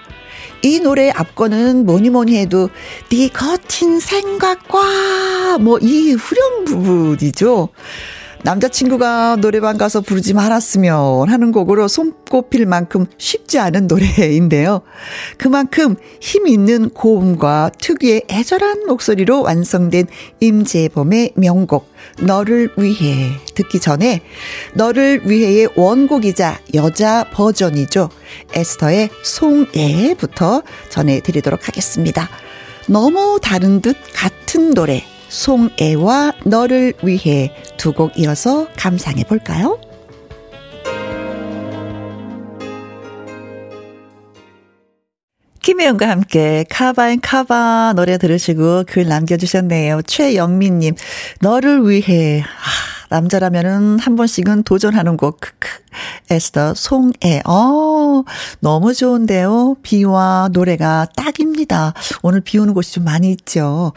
이 0.62 0.80
노래의 0.80 1.12
앞거는 1.12 1.86
뭐니 1.86 2.10
뭐니 2.10 2.36
해도 2.38 2.70
네 3.10 3.28
거친 3.28 4.00
생각과 4.00 5.58
뭐 5.58 5.78
이 5.84 6.12
후렴 6.12 6.64
부분이죠. 6.64 7.68
남자친구가 8.42 9.36
노래방 9.36 9.78
가서 9.78 10.02
부르지 10.02 10.34
말았으면 10.34 11.30
하는 11.30 11.50
곡으로 11.50 11.88
손꼽힐 11.88 12.66
만큼 12.66 13.06
쉽지 13.16 13.58
않은 13.58 13.86
노래인데요. 13.86 14.82
그만큼 15.38 15.96
힘 16.20 16.46
있는 16.46 16.90
고음과 16.90 17.70
특유의 17.80 18.24
애절한 18.30 18.86
목소리로 18.86 19.42
완성된 19.42 20.06
임재범의 20.40 21.32
명곡 21.36 21.88
너를 22.20 22.70
위해 22.76 23.32
듣기 23.54 23.80
전에 23.80 24.20
너를 24.74 25.22
위해의 25.28 25.68
원곡이자 25.76 26.60
여자 26.74 27.24
버전이죠. 27.32 28.08
에스터의 28.52 29.10
송애부터 29.22 30.62
전해드리도록 30.90 31.68
하겠습니다. 31.68 32.28
너무 32.88 33.38
다른 33.42 33.80
듯 33.80 33.96
같은 34.14 34.74
노래 34.74 35.02
송애와 35.28 36.34
너를 36.44 36.92
위해 37.02 37.52
두 37.76 37.92
곡 37.92 38.18
이어서 38.18 38.68
감상해 38.76 39.24
볼까요? 39.24 39.78
김혜영과 45.64 46.10
함께 46.10 46.66
카바인 46.68 47.22
카바 47.22 47.94
노래 47.96 48.18
들으시고 48.18 48.84
글 48.86 49.08
남겨주셨네요. 49.08 50.02
최영민님, 50.02 50.94
너를 51.40 51.88
위해. 51.88 52.42
아. 52.42 52.84
남자라면은 53.08 53.98
한 53.98 54.14
번씩은 54.14 54.64
도전하는 54.64 55.16
곡, 55.16 55.40
크크. 55.40 55.83
에스더 56.30 56.74
송애. 56.74 57.42
어, 57.46 58.24
너무 58.60 58.94
좋은데요. 58.94 59.76
비와 59.82 60.48
노래가 60.52 61.06
딱입니다. 61.16 61.94
오늘 62.22 62.40
비 62.40 62.58
오는 62.58 62.74
곳이 62.74 62.92
좀 62.92 63.04
많이 63.04 63.30
있죠. 63.30 63.92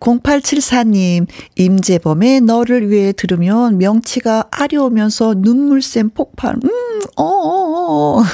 0874님, 0.00 1.26
임재범의 1.56 2.42
너를 2.42 2.90
위해 2.90 3.12
들으면 3.12 3.78
명치가 3.78 4.44
아려오면서 4.50 5.34
눈물샘 5.36 6.10
폭발. 6.10 6.54
음, 6.54 7.00
어어어. 7.16 8.24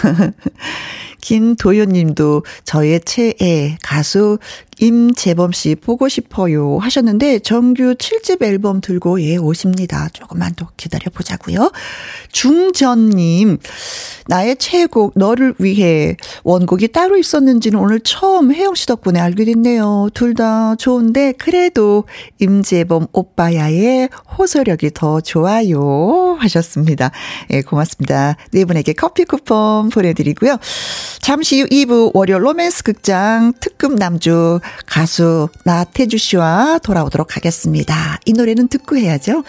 김도현 1.22 1.90
님도 1.90 2.44
저의 2.64 3.00
최애 3.04 3.78
가수 3.82 4.38
임재범 4.80 5.52
씨 5.52 5.76
보고 5.76 6.08
싶어요 6.08 6.78
하셨는데 6.78 7.38
정규 7.38 7.94
7집 7.94 8.42
앨범 8.42 8.80
들고 8.80 9.22
예 9.22 9.36
오십니다. 9.36 10.08
조금만 10.12 10.54
더 10.54 10.68
기다려 10.76 11.10
보자고요. 11.10 11.70
중전 12.32 13.01
이은범님, 13.02 13.58
나의 14.28 14.56
최애곡, 14.56 15.12
너를 15.16 15.54
위해 15.58 16.16
원곡이 16.44 16.88
따로 16.88 17.16
있었는지는 17.16 17.78
오늘 17.78 18.00
처음 18.00 18.54
혜영 18.54 18.74
씨 18.74 18.86
덕분에 18.86 19.18
알게 19.18 19.44
됐네요. 19.44 20.08
둘 20.14 20.32
다 20.32 20.74
좋은데, 20.76 21.32
그래도 21.32 22.04
임재범 22.38 23.08
오빠야의 23.12 24.08
호소력이 24.38 24.92
더 24.94 25.20
좋아요. 25.20 26.38
하셨습니다. 26.40 27.10
예, 27.50 27.60
고맙습니다. 27.60 28.36
네 28.50 28.64
분에게 28.64 28.94
커피 28.94 29.24
쿠폰 29.24 29.90
보내드리고요. 29.90 30.56
잠시 31.20 31.60
후 31.60 31.66
2부 31.66 32.12
월요 32.14 32.38
로맨스 32.38 32.82
극장 32.82 33.52
특급 33.60 33.94
남주 33.94 34.60
가수 34.86 35.48
나태주 35.64 36.16
씨와 36.16 36.78
돌아오도록 36.82 37.36
하겠습니다. 37.36 38.18
이 38.24 38.32
노래는 38.32 38.68
듣고 38.68 38.96
해야죠. 38.96 39.44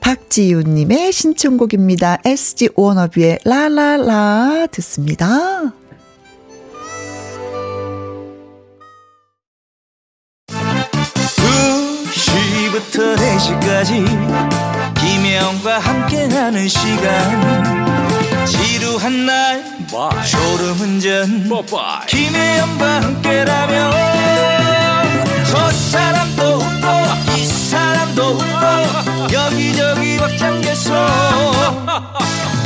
박지윤님의 0.00 1.12
신청곡입니다. 1.12 2.18
SG1 2.18 2.95
손아비의 2.96 3.40
라라라 3.44 4.66
듣습니다. 4.72 5.26
부터 12.72 13.14
4시까지 13.14 14.04
김혜영과 15.00 15.78
함께하는 15.78 16.68
시간 16.68 18.44
지루한 18.44 19.24
날 19.26 19.64
Bye. 19.90 20.26
졸음운전 20.26 21.48
Bye. 21.48 22.06
김혜영과 22.06 23.02
함께라면 23.02 23.92
저 25.50 25.70
사람도 25.70 26.42
웃고 26.56 27.36
이 27.38 27.46
사람도 27.46 28.22
웃고 28.22 29.32
여기저기 29.32 30.18
벅장개소 30.18 30.92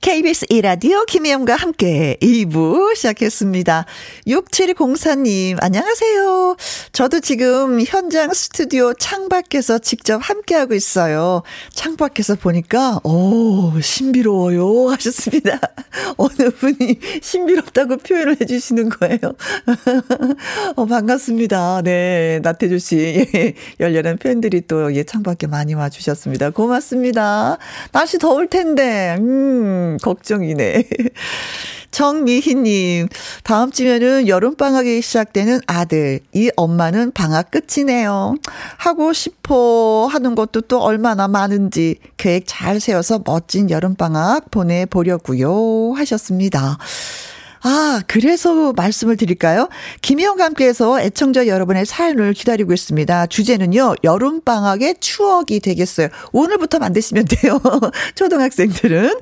KBS 0.00 0.46
이라디오 0.50 1.04
김혜영과 1.06 1.56
함께 1.56 2.16
2부 2.22 2.94
시작했습니다. 2.94 3.84
6704님, 4.28 5.56
안녕하세요. 5.60 6.56
저도 6.92 7.18
지금 7.18 7.80
현장 7.84 8.32
스튜디오 8.32 8.94
창밖에서 8.94 9.80
직접 9.80 10.18
함께하고 10.22 10.74
있어요. 10.74 11.42
창밖에서 11.74 12.36
보니까, 12.36 13.00
오, 13.02 13.72
신비로워요. 13.80 14.90
하셨습니다. 14.90 15.58
어느 16.16 16.50
분이 16.50 17.00
신비롭다고 17.20 17.96
표현을 17.96 18.40
해주시는 18.40 18.90
거예요. 18.90 19.18
어, 20.76 20.86
반갑습니다. 20.86 21.82
네, 21.82 22.38
나태주 22.44 22.78
씨. 22.78 23.26
예, 23.34 23.54
열렬한 23.80 24.18
팬들이 24.18 24.60
또 24.68 24.94
예, 24.94 25.02
창밖에 25.02 25.48
많이 25.48 25.74
와주셨습니다. 25.74 26.50
고맙습니다. 26.50 27.58
날씨 27.90 28.18
더울 28.18 28.46
텐데, 28.46 29.16
음. 29.18 29.87
걱정이네. 29.96 30.84
정미희님, 31.90 33.08
다음 33.42 33.70
주면은 33.70 34.28
여름방학이 34.28 35.00
시작되는 35.00 35.60
아들, 35.66 36.20
이 36.34 36.50
엄마는 36.54 37.12
방학 37.12 37.50
끝이네요. 37.50 38.34
하고 38.76 39.12
싶어 39.12 40.06
하는 40.10 40.34
것도 40.34 40.62
또 40.62 40.80
얼마나 40.80 41.28
많은지 41.28 41.96
계획 42.18 42.44
잘 42.46 42.78
세워서 42.78 43.22
멋진 43.24 43.70
여름방학 43.70 44.50
보내보려고요 44.50 45.94
하셨습니다. 45.96 46.76
아, 47.62 48.00
그래서 48.06 48.72
말씀을 48.72 49.16
드릴까요? 49.16 49.68
김희영과 50.02 50.44
함께해서 50.44 51.00
애청자 51.00 51.46
여러분의 51.46 51.86
사연을 51.86 52.32
기다리고 52.32 52.72
있습니다. 52.72 53.26
주제는요, 53.26 53.96
여름방학의 54.04 54.96
추억이 55.00 55.60
되겠어요. 55.60 56.08
오늘부터 56.32 56.78
만드시면 56.78 57.24
돼요. 57.24 57.60
초등학생들은. 58.14 59.20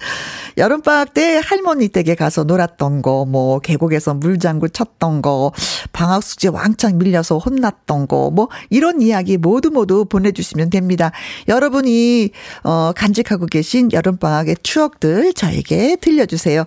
여름방학 0.59 1.14
때 1.14 1.40
할머니 1.42 1.88
댁에 1.88 2.14
가서 2.14 2.44
놀았던 2.44 3.03
거, 3.03 3.25
뭐, 3.27 3.59
계곡에서 3.61 4.14
물장구 4.14 4.70
쳤던 4.70 5.22
거, 5.22 5.53
방학 5.92 6.22
숙제 6.22 6.49
왕창 6.49 6.99
밀려서 6.99 7.38
혼났던 7.38 8.09
거, 8.09 8.31
뭐, 8.31 8.49
이런 8.70 9.03
이야기 9.03 9.37
모두 9.37 9.70
모두 9.70 10.05
보내주시면 10.05 10.70
됩니다. 10.70 11.12
여러분이, 11.49 12.31
어, 12.64 12.92
간직하고 12.94 13.46
계신 13.46 13.92
여름방학의 13.92 14.57
추억들 14.62 15.35
저에게 15.35 15.96
들려주세요. 16.01 16.64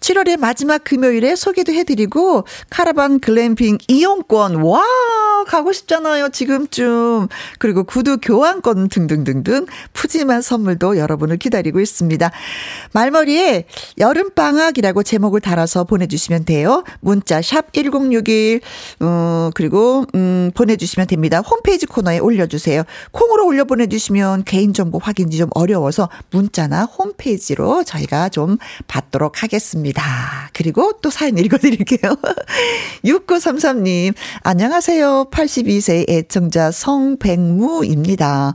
7월의 0.00 0.38
마지막 0.38 0.84
금요일에 0.84 1.36
소개도 1.36 1.72
해드리고 1.72 2.44
카라반 2.70 3.20
글램핑 3.20 3.78
이용권 3.88 4.56
와 4.62 4.82
가고 5.46 5.72
싶잖아요 5.72 6.28
지금쯤 6.30 7.28
그리고 7.58 7.84
구두 7.84 8.18
교환권 8.18 8.88
등등등등 8.88 9.66
푸짐한 9.92 10.42
선물도 10.42 10.98
여러분을 10.98 11.36
기다리고 11.36 11.80
있습니다. 11.80 12.30
말머리에 12.92 13.64
여름 13.98 14.30
방학이라고 14.30 15.02
제목을 15.02 15.40
달아서 15.40 15.84
보내주시면 15.84 16.44
돼요. 16.44 16.84
문자 17.00 17.42
샵 17.42 17.72
1061, 17.72 18.60
어, 19.00 19.50
그리고, 19.54 20.04
음, 20.14 20.50
보내주시면 20.54 21.06
됩니다. 21.06 21.40
홈페이지 21.40 21.86
코너에 21.86 22.18
올려주세요. 22.18 22.82
콩으로 23.12 23.46
올려 23.46 23.64
보내주시면 23.64 24.44
개인정보 24.44 24.98
확인이 24.98 25.36
좀 25.36 25.48
어려워서 25.54 26.08
문자나 26.30 26.84
홈페이지로 26.84 27.84
저희가 27.84 28.28
좀 28.28 28.58
받도록 28.86 29.42
하겠습니다. 29.42 29.87
그리고 30.52 30.92
또 31.02 31.10
사연 31.10 31.38
읽어드릴게요. 31.38 32.16
6933님, 33.04 34.14
안녕하세요. 34.42 35.26
82세 35.30 36.08
애청자 36.08 36.70
성백무입니다. 36.70 38.54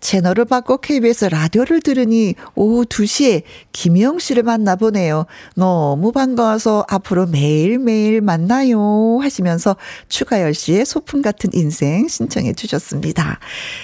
채널을 0.00 0.46
바꿔 0.46 0.78
KBS 0.78 1.26
라디오를 1.26 1.80
들으니 1.80 2.34
오후 2.54 2.84
2시에 2.84 3.42
김영 3.72 4.18
씨를 4.18 4.42
만나보네요. 4.42 5.26
너무 5.54 6.10
반가워서 6.12 6.84
앞으로 6.88 7.26
매일매일 7.26 8.20
만나요. 8.20 9.18
하시면서 9.20 9.76
추가열 10.08 10.54
씨의 10.54 10.84
소풍 10.86 11.22
같은 11.22 11.50
인생 11.52 12.08
신청해 12.08 12.54
주셨습니다. 12.54 13.38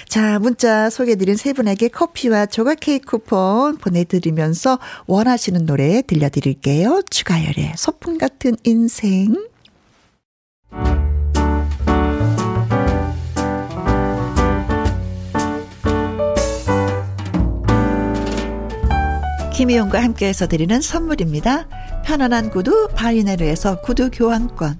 자, 0.07 0.39
문자 0.39 0.89
소개해드린 0.89 1.37
세 1.37 1.53
분에게 1.53 1.87
커피와 1.87 2.47
조각 2.47 2.79
케이크 2.81 3.11
쿠폰 3.11 3.77
보내드리면서 3.77 4.79
원하시는 5.07 5.65
노래 5.65 6.01
들려드릴게요. 6.01 6.90
추가열의 7.09 7.73
소풍 7.77 8.17
같은 8.17 8.55
인생. 8.63 9.35
김희용과 19.53 20.01
함께해서 20.01 20.47
드리는 20.47 20.81
선물입니다. 20.81 21.67
편안한 22.03 22.49
구두 22.49 22.87
바이네르에서 22.95 23.81
구두 23.81 24.09
교환권 24.11 24.79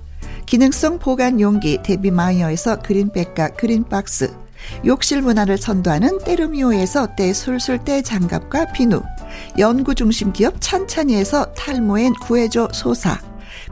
기능성 0.51 0.99
보관 0.99 1.39
용기 1.39 1.81
데비마이어에서 1.81 2.81
그린백과 2.81 3.51
그린박스 3.51 4.35
욕실 4.85 5.21
문화를 5.21 5.57
선도하는 5.57 6.19
때르미오에서 6.25 7.15
때 7.15 7.31
술술 7.31 7.77
때 7.85 8.01
장갑과 8.01 8.73
비누 8.73 9.01
연구중심 9.57 10.33
기업 10.33 10.55
찬찬이에서 10.59 11.53
탈모엔 11.53 12.15
구해줘 12.15 12.67
소사 12.73 13.17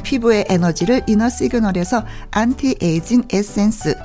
피부의 0.04 0.46
에너지를 0.48 1.02
이너 1.06 1.28
시그널에서 1.28 2.06
안티에이징 2.32 3.24
에센스 3.30 3.98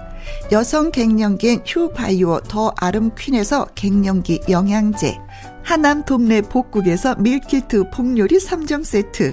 여성 0.50 0.90
갱년기엔 0.90 1.62
휴바이오 1.64 2.40
더 2.40 2.74
아름 2.76 3.14
퀸에서 3.14 3.66
갱년기 3.76 4.46
영양제 4.48 5.16
하남 5.64 6.04
동네 6.04 6.42
복국에서 6.42 7.14
밀키트 7.16 7.90
복요리 7.90 8.36
3종 8.36 8.84
세트 8.84 9.32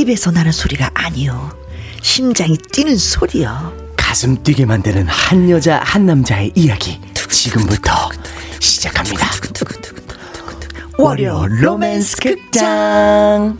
입에서 0.00 0.30
나는 0.30 0.50
소리가 0.50 0.90
아니요. 0.94 1.50
심장이 2.02 2.56
뛰는 2.56 2.96
소리요. 2.96 3.72
가슴 3.96 4.42
뛰게 4.42 4.64
만드는 4.64 5.06
한 5.06 5.50
여자 5.50 5.80
한 5.84 6.06
남자의 6.06 6.50
이야기 6.54 6.98
지금부터 7.28 8.08
시작합니다. 8.58 9.28
월요 10.98 11.46
로맨스 11.48 12.16
극장. 12.16 13.58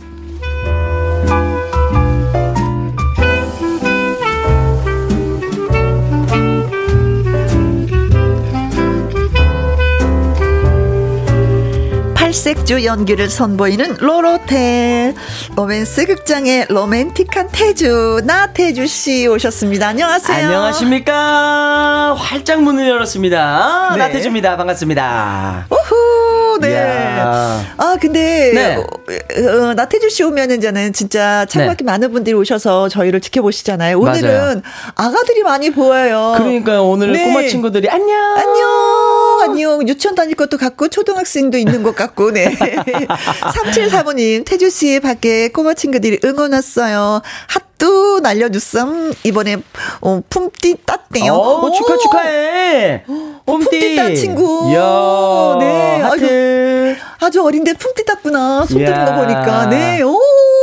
8색조 12.31 12.83
연기를 12.85 13.29
선보이는 13.29 13.97
로로텔 13.99 15.13
로맨스 15.55 16.05
극장의 16.05 16.67
로맨틱한 16.69 17.49
태주 17.51 18.21
나태주 18.23 18.87
씨 18.87 19.27
오셨습니다. 19.27 19.89
안녕하세요. 19.89 20.45
안녕하십니까. 20.47 22.15
활짝 22.17 22.61
문을 22.63 22.87
열었습니다. 22.87 23.89
네. 23.91 23.97
나태주입니다. 23.97 24.55
반갑습니다. 24.57 25.67
우후 25.69 26.57
네. 26.61 26.71
이야. 26.71 27.65
아 27.77 27.97
근데 27.99 28.51
네. 28.53 28.75
어, 28.75 29.67
어, 29.69 29.73
나태주 29.73 30.09
씨 30.09 30.23
오면은 30.23 30.61
저는 30.61 30.93
진짜 30.93 31.45
참가기 31.45 31.83
네. 31.83 31.91
많은 31.91 32.11
분들이 32.13 32.33
오셔서 32.33 32.87
저희를 32.89 33.19
지켜보시잖아요. 33.19 33.99
오늘은. 33.99 34.61
아가들이 34.95 35.43
많이 35.43 35.69
보여요. 35.71 36.33
그러니까요. 36.37 36.85
오늘 36.85 37.11
네. 37.11 37.25
꼬마 37.25 37.45
친구들이 37.47 37.89
안녕. 37.89 38.17
안녕. 38.37 39.00
안녕. 39.43 39.87
유치원 39.87 40.15
다닐 40.15 40.35
것도 40.35 40.57
같고 40.57 40.87
초등학생도 40.89 41.57
있는 41.57 41.83
것 41.83 41.95
같고 41.95 42.31
네. 42.31 42.55
3745님 42.55 44.45
태주 44.45 44.69
씨 44.69 44.99
밖에 44.99 45.49
꼬마 45.49 45.73
친구들이 45.73 46.19
응원 46.23 46.53
왔어요. 46.53 47.21
핫뚜 47.47 48.19
날려줬음. 48.21 49.13
이번에 49.23 49.57
어, 50.01 50.21
품띠 50.29 50.77
땄대요. 50.85 51.33
오, 51.33 51.65
오, 51.65 51.71
축하 51.71 51.97
축하해. 51.97 53.03
어, 53.07 53.41
품띠 53.45 53.95
딴 53.95 54.15
친구. 54.15 54.69
이야, 54.71 55.57
네. 55.59 56.01
하트. 56.01 56.15
아주, 56.15 56.95
아주 57.25 57.43
어린데 57.43 57.73
품띠 57.73 58.05
땄구나. 58.05 58.65
손 58.65 58.77
드는 58.79 59.05
거 59.05 59.15
보니까. 59.15 59.65
네. 59.69 60.01
오. 60.01 60.17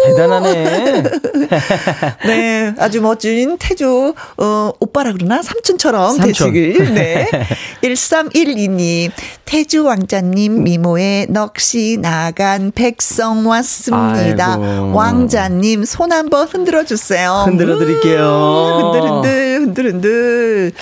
대단하네. 0.07 1.03
네, 2.27 2.75
아주 2.79 3.01
멋진 3.01 3.57
태주, 3.59 4.15
어, 4.37 4.73
오빠라 4.79 5.13
그러나? 5.13 5.43
삼촌처럼 5.43 6.17
삼촌. 6.17 6.53
되시길. 6.53 6.95
네. 6.95 7.29
1312님, 7.83 9.11
태주 9.45 9.85
왕자님 9.85 10.63
미모에 10.65 11.27
넋이 11.29 11.99
나간 12.01 12.71
백성 12.75 13.47
왔습니다. 13.47 14.55
아이고. 14.55 14.93
왕자님, 14.95 15.85
손 15.85 16.13
한번 16.13 16.47
흔들어 16.47 16.85
주세요. 16.85 17.45
흔들어 17.47 17.79
드릴게요. 17.79 18.23
음, 18.23 18.85
흔들, 18.85 19.11
흔들, 19.11 19.61
흔들, 19.61 19.85
흔들. 19.93 20.73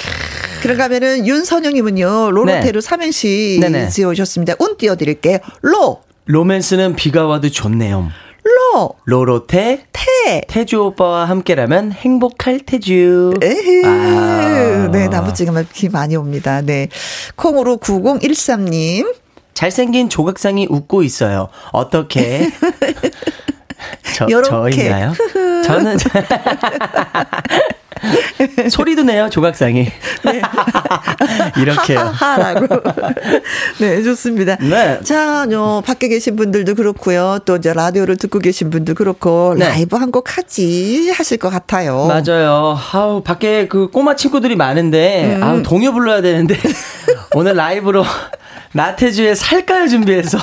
그런가 0.63 0.85
하면은 0.85 1.27
윤선영님은요, 1.27 2.31
로로테로 2.33 2.81
네. 2.81 2.87
삼행시 2.87 3.59
네네. 3.61 3.89
지어오셨습니다. 3.91 4.55
운 4.59 4.77
띄워드릴게요. 4.77 5.39
로, 5.63 6.01
로맨스는 6.27 6.97
비가 6.97 7.27
와도 7.27 7.51
좋네요. 7.51 8.09
로, 8.77 8.95
로로테 9.05 9.87
테. 9.93 10.43
태주 10.49 10.79
오빠와 10.79 11.25
함께라면 11.25 11.93
행복할 11.93 12.61
태주. 12.61 13.35
에헤. 13.43 13.83
아. 13.85 14.89
네, 14.93 15.09
나무찌개만 15.09 15.69
비 15.73 15.89
많이 15.89 16.15
옵니다. 16.17 16.61
네. 16.61 16.89
콩으로 17.37 17.79
9013님. 17.79 19.15
잘생긴 19.55 20.11
조각상이 20.11 20.67
웃고 20.69 21.03
있어요. 21.03 21.49
어떻게? 21.73 22.51
저. 24.15 24.27
저인가요? 24.43 25.15
저는 25.65 25.97
소리도 28.71 29.03
내요 29.03 29.29
조각상이. 29.31 29.89
이렇게요. 31.59 31.99
하하하라고. 32.01 32.67
네, 33.81 34.03
좋습니다. 34.03 34.57
네. 34.57 35.01
자, 35.03 35.47
요, 35.51 35.83
밖에 35.85 36.09
계신 36.09 36.37
분들도 36.37 36.75
그렇고요. 36.75 37.39
또 37.45 37.57
이제 37.57 37.73
라디오를 37.73 38.17
듣고 38.17 38.39
계신 38.39 38.71
분도 38.71 38.95
그렇고, 38.95 39.55
네. 39.59 39.69
라이브 39.69 39.97
한 39.97 40.07
곡 40.11 40.39
하지 40.39 41.11
하실 41.11 41.37
것 41.37 41.51
같아요. 41.51 42.07
맞아요. 42.07 42.79
아우 42.93 43.23
밖에 43.23 43.67
그 43.67 43.89
꼬마 43.91 44.15
친구들이 44.15 44.55
많은데 44.57 45.35
음. 45.37 45.43
아우 45.43 45.63
동요 45.63 45.93
불러야 45.93 46.23
되는데 46.23 46.57
오늘 47.35 47.57
라이브로 47.57 48.05
나태주의 48.73 49.35
살까요 49.35 49.89
준비해서 49.89 50.39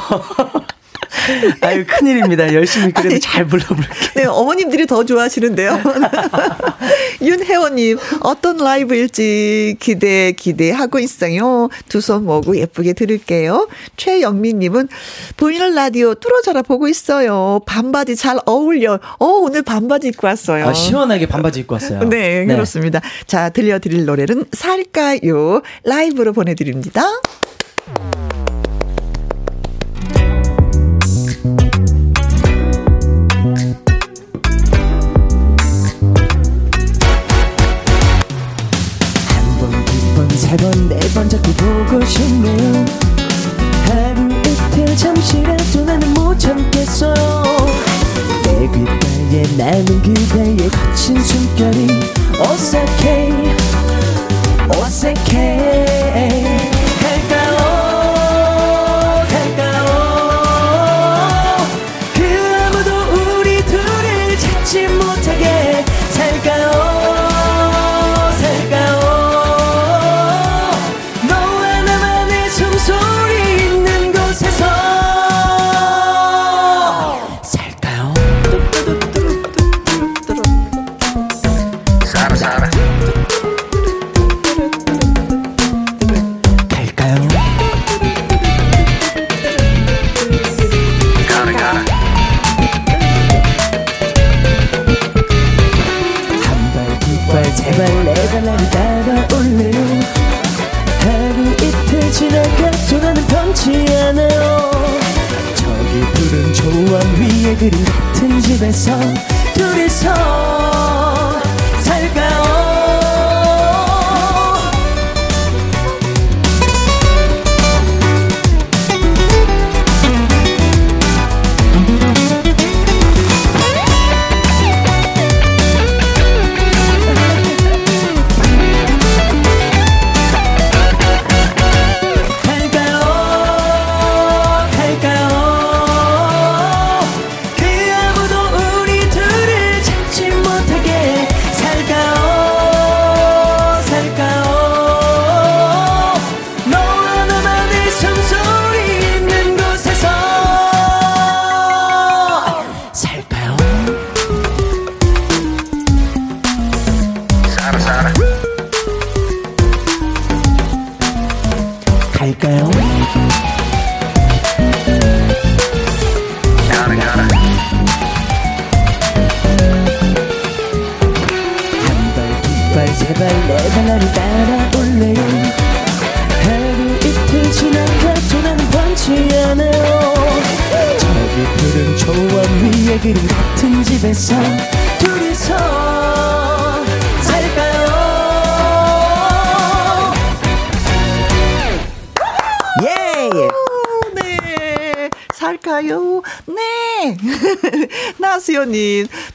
아유 1.61 1.85
큰일입니다. 1.87 2.53
열심히 2.53 2.91
그래도 2.91 3.09
아니. 3.13 3.19
잘 3.19 3.45
불러볼게요. 3.45 3.87
네, 4.15 4.25
어머님들이 4.25 4.85
더 4.87 5.05
좋아하시는데요. 5.05 5.79
윤혜원님, 7.21 7.97
어떤 8.21 8.57
라이브일지 8.57 9.77
기대, 9.79 10.31
기대하고 10.33 10.99
있어요. 10.99 11.69
두 11.89 12.01
손 12.03 12.25
모고 12.25 12.57
예쁘게 12.57 12.91
들을게요. 12.93 13.69
최영민님은 13.95 14.89
보이는 15.37 15.73
라디오 15.73 16.13
뚫어져라 16.15 16.61
보고 16.63 16.89
있어요. 16.89 17.61
반바지 17.65 18.17
잘 18.17 18.37
어울려. 18.45 18.99
어, 19.19 19.25
오늘 19.25 19.61
반바지 19.61 20.09
입고 20.09 20.27
왔어요. 20.27 20.67
아, 20.67 20.73
시원하게 20.73 21.27
반바지 21.27 21.61
입고 21.61 21.75
왔어요. 21.75 22.03
네, 22.09 22.45
그렇습니다. 22.45 22.99
자, 23.25 23.49
들려드릴 23.49 24.05
노래는 24.05 24.45
살까요? 24.51 25.61
라이브로 25.85 26.33
보내드립니다. 26.33 27.03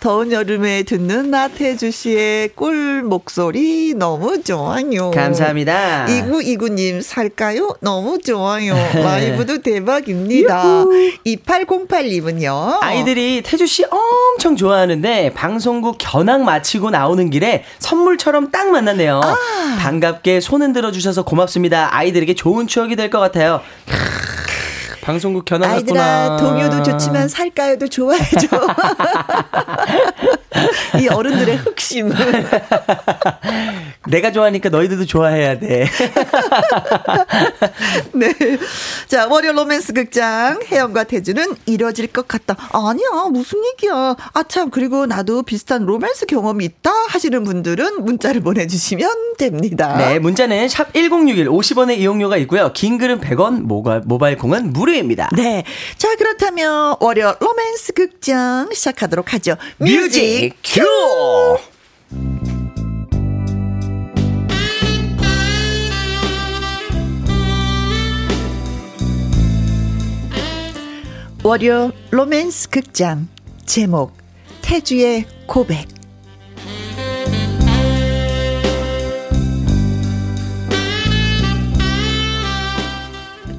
더운 0.00 0.30
여름에 0.30 0.84
듣는 0.84 1.30
나태주 1.32 1.90
씨의 1.90 2.50
꿀 2.54 3.02
목소리 3.02 3.94
너무 3.94 4.40
좋아요. 4.44 5.10
감사합니다. 5.10 6.06
2929님, 6.06 7.02
살까요? 7.02 7.74
너무 7.80 8.20
좋아요. 8.20 8.74
라이브도 8.94 9.60
대박입니다. 9.60 10.84
2808님은요. 11.26 12.78
아이들이 12.80 13.42
태주 13.44 13.66
씨 13.66 13.84
엄청 13.90 14.54
좋아하는데 14.54 15.32
방송국 15.34 15.96
견학 15.98 16.42
마치고 16.42 16.90
나오는 16.90 17.28
길에 17.30 17.64
선물처럼 17.80 18.52
딱 18.52 18.68
만났네요. 18.70 19.20
아. 19.22 19.76
반갑게 19.80 20.40
손 20.40 20.62
흔 20.62 20.72
들어 20.72 20.90
주셔서 20.92 21.22
고맙습니다. 21.24 21.88
아이들에게 21.94 22.34
좋은 22.34 22.66
추억이 22.68 22.94
될 22.94 23.08
것 23.10 23.18
같아요. 23.20 23.60
방송국 25.08 25.46
견학 25.46 25.70
아이들아. 25.70 26.36
동요도 26.36 26.82
좋지만 26.82 27.28
살까요도 27.28 27.88
좋아해줘. 27.88 28.46
이 31.00 31.08
어른들의 31.08 31.56
흑심. 31.56 32.12
내가 34.08 34.32
좋아하니까 34.32 34.68
너희들도 34.68 35.06
좋아해야 35.06 35.58
돼. 35.58 35.86
네. 38.12 38.32
자, 39.06 39.26
월요 39.28 39.52
로맨스 39.52 39.92
극장 39.92 40.60
혜영과 40.70 41.04
태주는 41.04 41.54
이뤄질 41.66 42.08
것 42.08 42.28
같다. 42.28 42.56
아니야, 42.72 43.28
무슨 43.30 43.60
얘기야. 43.72 44.16
아, 44.32 44.42
참, 44.48 44.70
그리고 44.70 45.06
나도 45.06 45.42
비슷한 45.42 45.84
로맨스 45.84 46.26
경험이 46.26 46.64
있다 46.64 46.90
하시는 47.08 47.42
분들은 47.44 48.04
문자를 48.04 48.40
보내주시면 48.40 49.36
됩니다. 49.38 49.96
네, 49.96 50.18
문자는 50.18 50.68
샵 50.68 50.92
1061, 50.92 51.48
50원의 51.48 51.98
이용료가 51.98 52.36
있고요. 52.38 52.72
긴 52.72 52.98
글은 52.98 53.20
100원, 53.20 53.62
모바일, 53.62 54.02
모바일 54.04 54.36
콩은 54.36 54.72
무료입니다. 54.72 55.30
네. 55.36 55.64
자, 55.96 56.14
그렇다면 56.16 56.96
월요 57.00 57.34
로맨스 57.40 57.92
극장 57.92 58.68
시작하도록 58.72 59.32
하죠. 59.34 59.56
뮤직 59.78 60.54
큐! 60.64 62.57
월요 71.52 71.92
로맨스 72.10 72.68
극장 72.68 73.26
제목 73.64 74.12
태주의 74.60 75.24
고백 75.46 75.88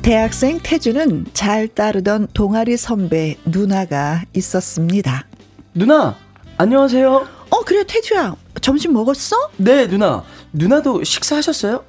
대학생 0.03 0.59
태주는 0.61 1.25
잘 1.33 1.67
따르던 1.67 2.27
동아리 2.33 2.77
선배 2.77 3.37
누나가 3.45 4.21
있었습니다. 4.35 5.25
누나, 5.73 6.15
안녕하세요. 6.57 7.27
어 7.49 7.59
그래 7.65 7.83
태주야 7.87 8.35
점심 8.61 8.93
먹었어? 8.93 9.35
네, 9.57 9.87
누나. 9.87 10.23
누나도 10.53 11.03
식사하셨어요? 11.03 11.83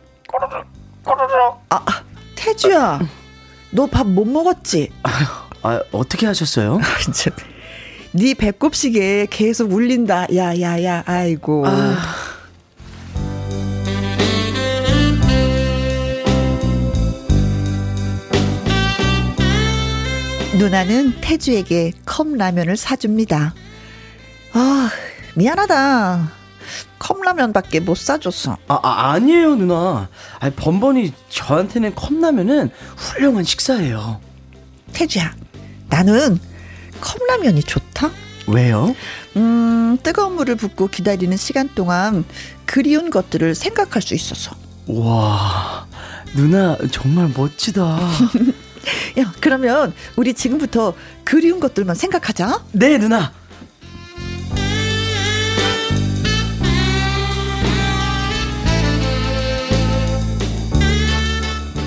아 1.71 2.03
태주야 2.37 3.01
너 3.73 3.87
밥 3.87 4.07
못 4.07 4.27
먹었지? 4.27 4.91
아, 5.03 5.49
어떻게 5.93 6.27
하셨어요? 6.27 6.81
네 8.13 8.35
배꼽 8.35 8.75
시계 8.75 9.27
계속 9.31 9.73
울린다. 9.73 10.27
야 10.35 10.55
야 10.59 10.83
야 10.83 11.03
아이고. 11.07 11.65
아. 11.67 11.97
누나는 20.59 21.21
태주에게 21.21 21.93
컵라면을 22.05 22.77
사줍니다. 22.77 23.55
아 24.53 24.91
미안하다. 25.35 26.33
컵라면밖에 26.99 27.81
못 27.81 27.97
사줬어. 27.97 28.57
아, 28.69 28.79
아 28.83 29.13
아니에요, 29.13 29.55
누나. 29.57 30.09
아, 30.39 30.51
번번이 30.55 31.13
저한테는 31.31 31.95
컵라면은 31.95 32.71
훌륭한 32.97 33.43
식사예요. 33.45 34.21
태주야, 34.93 35.35
나는 35.91 36.39
컵라면이 37.01 37.63
좋다. 37.63 38.11
왜요? 38.47 38.95
음, 39.37 39.99
뜨거운 40.03 40.35
물을 40.35 40.57
붓고 40.57 40.89
기다리는 40.89 41.37
시간 41.37 41.69
동안 41.75 42.25
그리운 42.65 43.11
것들을 43.11 43.55
생각할 43.55 44.03
수 44.03 44.15
있어서. 44.15 44.57
와, 44.87 45.87
누나 46.35 46.77
정말 46.91 47.31
멋지다. 47.37 48.01
야, 49.19 49.33
그러면 49.41 49.93
우리 50.17 50.35
지금부터 50.35 50.95
그리운 51.25 51.61
것들만 51.61 51.95
생각하자. 51.95 52.65
네, 52.73 52.99
누나. 52.99 53.33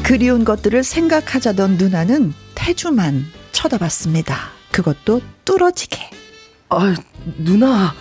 그리운 0.04 0.46
것들을 0.46 0.84
생각하자던 0.84 1.78
누나는 1.78 2.34
태주만 2.54 3.26
쳐다봤습니다. 3.64 4.36
그것도 4.72 5.22
뚫어지게. 5.46 5.98
아, 6.70 6.96
누나. 7.38 7.94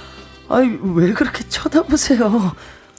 아이, 0.48 0.78
왜 0.94 1.12
그렇게 1.12 1.46
쳐다보세요? 1.48 2.52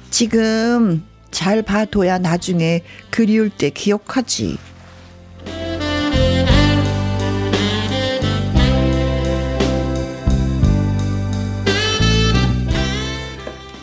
지금 0.10 1.04
잘 1.32 1.62
봐둬야 1.62 2.19
나중에 2.19 2.84
그리울 3.10 3.49
때 3.49 3.69
기억하지. 3.69 4.58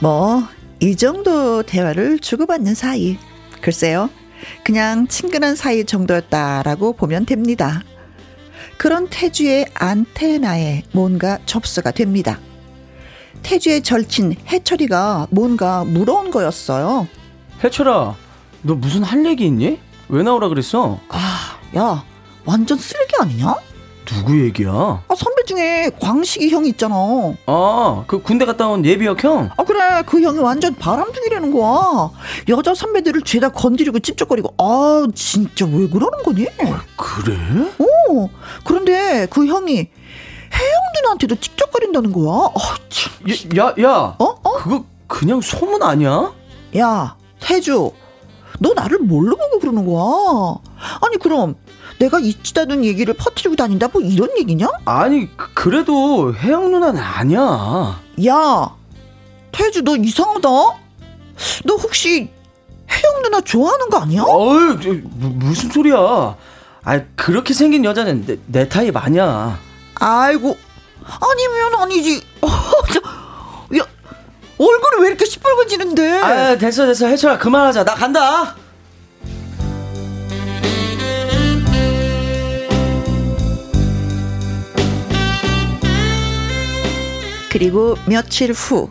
뭐, 0.01 0.43
이 0.81 0.97
정도 0.97 1.63
대화를 1.63 2.19
주고받는 2.21 2.75
사이. 2.75 3.19
글쎄요. 3.61 4.09
그냥 4.65 5.07
친근한 5.07 5.55
사이 5.55 5.85
정도였다라고 5.85 6.95
보면 6.95 7.27
됩니다. 7.27 7.83
그런 8.81 9.09
태주의 9.11 9.67
안테나에 9.75 10.85
뭔가 10.93 11.39
접수가 11.45 11.91
됩니다. 11.91 12.41
태주의 13.43 13.83
절친 13.83 14.37
해철이가 14.49 15.27
뭔가 15.29 15.85
물어온 15.85 16.31
거였어요. 16.31 17.07
해철아, 17.63 18.17
너 18.63 18.75
무슨 18.75 19.03
할 19.03 19.27
얘기 19.27 19.45
있니? 19.45 19.79
왜 20.09 20.23
나오라 20.23 20.49
그랬어? 20.49 20.99
아, 21.11 21.59
야, 21.77 22.03
완전 22.47 22.79
쓰레기 22.79 23.13
아니냐? 23.21 23.55
누구 24.07 24.41
얘기야? 24.45 24.71
아, 24.73 25.15
선배 25.17 25.45
중에 25.45 25.91
광식이 26.01 26.51
형이 26.51 26.71
있잖아. 26.71 26.95
아, 27.47 28.05
그 28.07 28.21
군대 28.23 28.45
갔다 28.45 28.67
온 28.69 28.85
예비역 28.85 29.23
형? 29.23 29.51
아, 29.57 29.65
그래. 29.65 30.03
그 30.07 30.21
형이 30.21 30.39
완전 30.39 30.75
바람둥이라는 30.75 31.53
거야. 31.53 32.11
여자 32.49 32.75
선배들을 32.75 33.23
죄다 33.23 33.51
건드리고 33.51 34.01
찝쩍거리고. 34.01 34.55
아, 34.59 35.07
진짜 35.15 35.67
왜 35.67 35.89
그러는 35.89 36.23
거니? 36.25 36.47
그래? 36.97 37.37
어, 37.79 38.29
그런데 38.65 39.27
그 39.31 39.47
형이 39.47 39.75
혜영 39.77 40.73
누나한테도 40.97 41.37
찝쩍거린다는 41.37 42.13
거야. 42.13 42.51
아, 42.55 42.77
참. 42.89 43.13
야, 43.57 43.65
야, 43.65 43.75
야. 43.85 44.17
어? 44.19 44.25
어? 44.43 44.53
그거 44.59 44.85
그냥 45.07 45.41
소문 45.41 45.83
아니야? 45.83 46.33
야, 46.79 47.17
태주. 47.41 47.93
너 48.59 48.73
나를 48.75 48.99
뭘로 48.99 49.37
보고 49.37 49.59
그러는 49.61 49.87
거야? 49.87 50.57
아니, 51.01 51.17
그럼 51.19 51.55
내가 52.01 52.19
않은 52.63 52.85
얘기를 52.85 53.13
퍼뜨리고 53.15 53.55
다닌다? 53.57 53.87
뭐 53.93 54.01
이런 54.01 54.31
얘기냐? 54.39 54.67
아니, 54.87 55.29
그- 55.37 55.53
그래도 55.53 56.35
혜영 56.35 56.71
누나는 56.71 56.99
아니야. 57.01 58.01
야, 58.27 58.75
태주 59.53 59.83
너 59.83 59.97
이상하다. 59.97 60.49
너 60.49 61.75
혹시 61.77 62.31
혜영 62.91 63.23
누나 63.23 63.41
좋아하는 63.43 63.91
거 63.91 63.99
아니야? 63.99 64.23
어이, 64.27 64.81
저, 64.83 64.89
무- 64.93 65.29
무슨 65.35 65.71
소리야. 65.71 65.97
아, 66.83 67.01
그렇게 67.17 67.53
생긴 67.53 67.85
여자는 67.85 68.25
내, 68.27 68.37
내 68.47 68.69
타입 68.69 68.97
아니야. 68.97 69.59
아이고, 69.97 70.57
아니면 71.05 71.75
아니지. 71.83 72.23
야, 73.79 73.85
얼굴이 74.59 75.03
왜 75.03 75.09
이렇게 75.09 75.27
시뻘건지는데? 75.27 76.21
아, 76.23 76.57
됐어, 76.57 76.87
됐어. 76.87 77.07
해철아, 77.07 77.37
그만하자. 77.37 77.85
나 77.85 77.95
간다. 77.95 78.57
그리고 87.51 87.97
며칠 88.07 88.53
후 88.53 88.89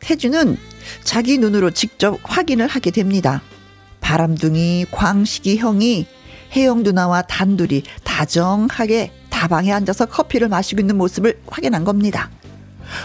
태주는 0.00 0.56
자기 1.02 1.38
눈으로 1.38 1.70
직접 1.70 2.18
확인을 2.22 2.68
하게 2.68 2.90
됩니다. 2.90 3.42
바람둥이 4.00 4.86
광식이 4.92 5.56
형이 5.56 6.06
혜영 6.54 6.84
누나와 6.84 7.22
단둘이 7.22 7.82
다정하게 8.04 9.12
다방에 9.30 9.72
앉아서 9.72 10.06
커피를 10.06 10.48
마시고 10.48 10.80
있는 10.80 10.96
모습을 10.96 11.40
확인한 11.48 11.84
겁니다. 11.84 12.30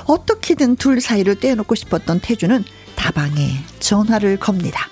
어떻게든 0.06 0.76
둘 0.76 1.02
사이를 1.02 1.40
떼어놓고 1.40 1.74
싶었던 1.74 2.20
태주는 2.20 2.64
다방에 2.96 3.64
전화를 3.80 4.38
겁니다. 4.38 4.88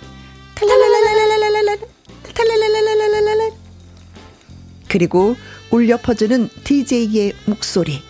그리고 4.87 5.35
울려 5.71 5.97
퍼지는 5.97 6.49
DJ의 6.63 7.33
목소리. 7.45 8.08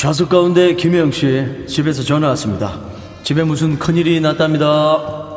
좌석 0.00 0.30
가운데 0.30 0.74
김혜영 0.76 1.12
씨 1.12 1.66
집에서 1.68 2.02
전화 2.02 2.28
왔습니다. 2.28 2.80
집에 3.22 3.44
무슨 3.44 3.78
큰일이 3.78 4.18
났답니다. 4.22 5.36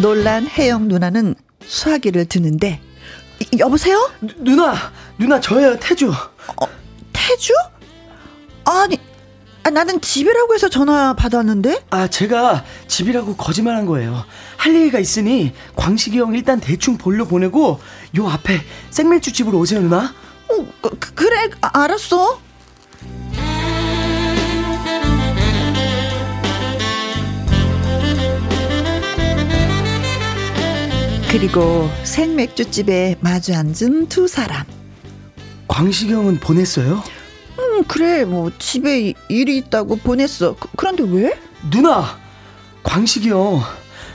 놀란 0.00 0.46
혜영 0.46 0.88
누나는 0.88 1.34
수화기를 1.66 2.24
드는데 2.24 2.80
이- 3.40 3.58
여보세요? 3.58 4.10
누나, 4.38 4.74
누나 5.18 5.38
저예요 5.38 5.78
태주. 5.78 6.10
태주? 7.12 7.52
아니 8.64 8.98
아, 9.68 9.70
나는 9.70 10.00
집이라고 10.00 10.54
해서 10.54 10.68
전화 10.70 11.12
받았는데? 11.12 11.84
아, 11.90 12.08
제가 12.08 12.64
집이라고 12.86 13.36
거짓말한 13.36 13.84
거예요. 13.84 14.24
할 14.58 14.74
얘기가 14.74 14.98
있으니 14.98 15.54
광식이 15.76 16.18
형 16.18 16.34
일단 16.34 16.60
대충 16.60 16.98
볼려 16.98 17.24
보내고 17.24 17.80
요 18.18 18.28
앞에 18.28 18.60
생맥주 18.90 19.32
집으로 19.32 19.58
오세요, 19.58 19.80
누나. 19.80 20.12
어, 20.50 20.66
그, 20.82 20.90
그 20.98 21.14
그래, 21.14 21.48
아, 21.62 21.82
알았어. 21.84 22.40
그리고 31.30 31.88
생맥주집에 32.02 33.16
마주 33.20 33.54
앉은 33.54 34.08
두 34.08 34.26
사람. 34.26 34.64
광식이 35.68 36.12
형은 36.12 36.40
보냈어요? 36.40 37.02
음, 37.58 37.84
그래, 37.84 38.24
뭐, 38.24 38.50
집에 38.58 39.12
일이 39.28 39.58
있다고 39.58 39.96
보냈어. 39.96 40.56
그, 40.58 40.68
그런데 40.74 41.04
왜? 41.04 41.38
누나, 41.70 42.18
광식이 42.82 43.28
형 43.28 43.60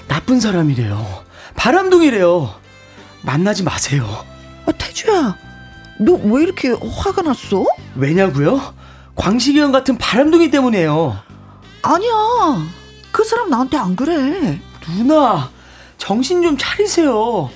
나쁜 0.07 0.39
사람이래요. 0.39 1.23
바람둥이래요. 1.55 2.53
만나지 3.21 3.63
마세요. 3.63 4.25
아, 4.65 4.71
태주야, 4.71 5.35
너 5.99 6.13
왜 6.23 6.43
이렇게 6.43 6.69
화가 6.71 7.21
났어? 7.21 7.65
왜냐고요? 7.95 8.73
광식이 9.15 9.59
형 9.59 9.71
같은 9.71 9.97
바람둥이 9.97 10.49
때문에요. 10.51 11.17
아니야. 11.81 12.13
그 13.11 13.23
사람 13.23 13.49
나한테 13.49 13.77
안 13.77 13.95
그래. 13.95 14.59
누나, 14.87 15.49
정신 15.97 16.41
좀 16.41 16.57
차리세요. 16.57 17.49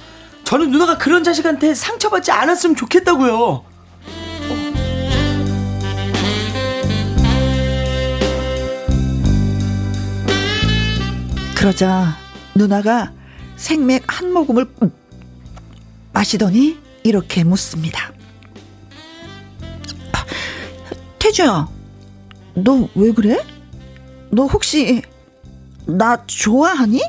저는 0.44 0.72
누나가 0.72 0.98
그런 0.98 1.24
자식한테 1.24 1.74
상처받지 1.74 2.32
않았으면 2.32 2.76
좋겠다고요. 2.76 3.64
그러자 11.56 12.16
누나가 12.58 13.14
생맥 13.56 14.04
한 14.08 14.34
모금을 14.34 14.68
마시더니 16.12 16.78
이렇게 17.04 17.44
묻습니다. 17.44 18.12
아, 20.14 20.26
태주야, 21.20 21.68
너 22.56 22.88
왜 22.96 23.12
그래? 23.12 23.38
너 24.32 24.46
혹시 24.46 25.02
나 25.86 26.26
좋아하니? 26.26 27.02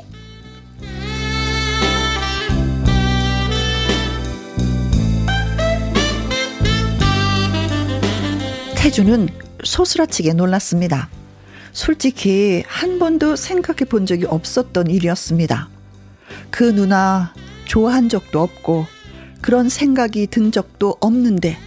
태주는 8.75 9.27
소스라치게 9.63 10.33
놀랐습니다. 10.33 11.09
솔직히 11.71 12.63
한 12.67 12.99
번도 12.99 13.35
생각해 13.35 13.85
본 13.89 14.05
적이 14.05 14.25
없었던 14.25 14.87
일이었습니다. 14.87 15.69
그 16.49 16.63
누나 16.63 17.33
좋아한 17.65 18.09
적도 18.09 18.41
없고 18.41 18.85
그런 19.41 19.69
생각이 19.69 20.27
든 20.27 20.51
적도 20.51 20.97
없는데 20.99 21.57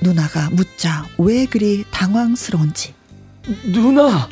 누나가 0.00 0.50
묻자 0.50 1.06
왜 1.18 1.46
그리 1.46 1.84
당황스러운지. 1.90 2.94
누나, 3.66 4.28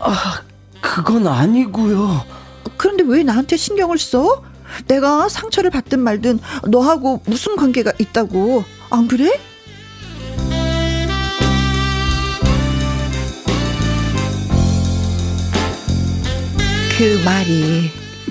아, 0.00 0.42
그건 0.80 1.26
아니고요. 1.26 2.24
그런데 2.76 3.04
왜 3.06 3.22
나한테 3.22 3.56
신경을 3.56 3.98
써? 3.98 4.42
내가 4.86 5.28
상처를 5.28 5.70
받든 5.70 6.00
말든 6.00 6.40
너하고 6.68 7.20
무슨 7.26 7.56
관계가 7.56 7.92
있다고. 7.98 8.64
안 8.90 9.08
그래? 9.08 9.40
그 16.96 17.20
말이 17.24 17.90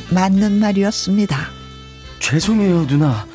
맞는 0.10 0.60
말이었습니다. 0.60 1.38
죄송해요, 2.20 2.88
누나. 2.88 3.26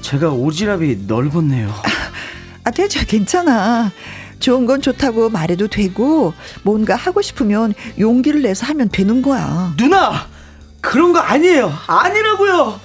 제가 0.00 0.30
오지랖이 0.30 1.06
넓었네요. 1.06 1.74
아, 2.62 2.70
대자 2.70 3.04
괜찮아. 3.04 3.90
좋은 4.38 4.66
건 4.66 4.80
좋다고 4.80 5.30
말해도 5.30 5.66
되고 5.66 6.32
뭔가 6.62 6.94
하고 6.94 7.22
싶으면 7.22 7.74
용기를 7.98 8.42
내서 8.42 8.66
하면 8.66 8.88
되는 8.88 9.20
거야. 9.20 9.74
누나! 9.76 10.28
그런 10.80 11.12
거 11.12 11.18
아니에요. 11.18 11.72
아니라고요. 11.88 12.80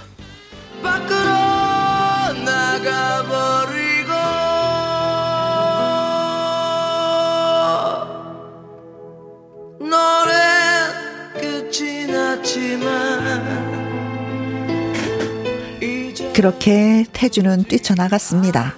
그렇게 16.34 17.06
태주는 17.14 17.64
뛰쳐나갔습니다. 17.66 18.74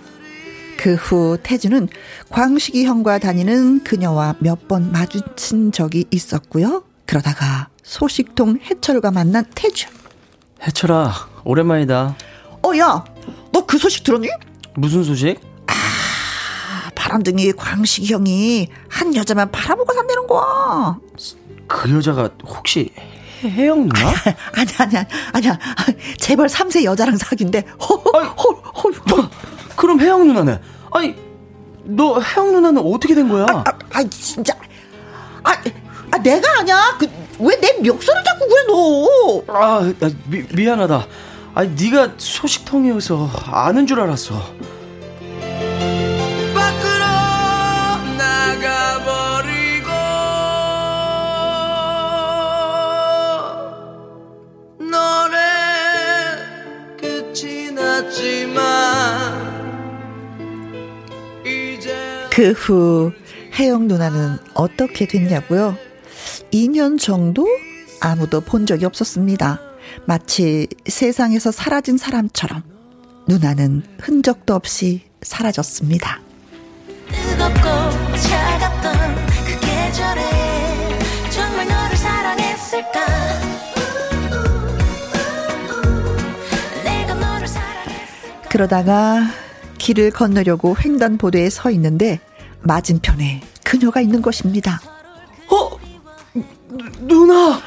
그 0.77 0.95
후 0.95 1.37
태주는 1.41 1.87
광식이 2.29 2.85
형과 2.85 3.17
다니는 3.17 3.83
그녀와 3.83 4.35
몇 4.39 4.67
번 4.67 4.91
마주친 4.91 5.71
적이 5.71 6.05
있었고요. 6.11 6.83
그러다가 7.05 7.69
소식통 7.83 8.59
해철과 8.63 9.11
만난 9.11 9.45
태주. 9.55 9.87
해철아, 10.63 11.11
오랜만이다. 11.43 12.15
어, 12.63 12.77
야, 12.77 13.03
너 13.51 13.65
그 13.65 13.77
소식 13.77 14.03
들었니? 14.03 14.27
무슨 14.75 15.03
소식? 15.03 15.39
아, 15.67 16.89
바람둥이 16.95 17.51
광식이 17.53 18.11
형이 18.13 18.69
한 18.89 19.15
여자만 19.15 19.51
바라보고 19.51 19.93
산다는 19.93 20.27
거야. 20.27 20.97
그 21.67 21.93
여자가 21.95 22.29
혹시 22.45 22.91
해- 23.43 23.49
혜영 23.49 23.87
누나? 23.87 24.09
아니야, 24.53 24.75
아니야, 24.79 25.05
아니야. 25.33 25.59
재벌 26.17 26.47
3세 26.47 26.83
여자랑 26.83 27.17
사귄대. 27.17 27.63
헐, 27.79 27.97
헐, 28.23 28.55
헐. 28.83 28.93
뭐, 29.09 29.29
그럼 29.75 29.99
혜영 29.99 30.25
누나는? 30.27 30.59
아니, 30.91 31.15
너 31.83 32.19
혜영 32.19 32.51
누나는 32.53 32.81
어떻게 32.81 33.13
된 33.13 33.27
거야? 33.29 33.45
아, 33.49 33.63
아, 33.93 34.03
진짜. 34.09 34.53
아, 35.43 35.51
아 36.11 36.17
내가 36.19 36.59
아니야. 36.59 36.95
그, 36.99 37.07
왜 37.39 37.55
내 37.59 37.73
멱살을 37.81 38.23
잡고 38.23 38.47
그래, 38.47 38.63
너. 38.67 39.53
아, 39.53 39.93
나 39.99 40.09
미, 40.29 40.43
미안하다. 40.53 41.05
아니, 41.53 41.69
네가 41.75 42.13
소식통이어서 42.17 43.29
아는 43.47 43.85
줄 43.85 43.99
알았어. 43.99 44.41
그 62.35 62.51
후 62.51 63.13
혜영 63.57 63.87
누나는 63.87 64.37
어떻게 64.55 65.07
됐냐고요? 65.07 65.77
2년 66.51 66.99
정도 66.99 67.47
아무도 68.01 68.41
본 68.41 68.65
적이 68.65 68.83
없었습니다. 68.87 69.61
마치 70.05 70.67
세상에서 70.85 71.51
사라진 71.51 71.97
사람처럼 71.97 72.61
누나는 73.29 73.83
흔적도 74.01 74.53
없이 74.53 75.03
사라졌습니다. 75.21 76.19
뜨겁고 77.09 77.61
차갑던 78.17 79.15
그 79.45 79.59
계절에 79.61 80.21
정말 81.29 81.67
너를 81.69 81.95
사랑했을까 81.95 83.05
그러다가 88.49 89.21
길을 89.85 90.09
건너려고 90.09 90.75
횡단보도에 90.75 91.51
서 91.51 91.69
있는데 91.69 92.19
맞은편에 92.61 93.41
그녀가 93.63 94.01
있는 94.01 94.23
것입니다. 94.23 94.81
어? 95.47 95.77
누, 97.03 97.25
누나! 97.25 97.61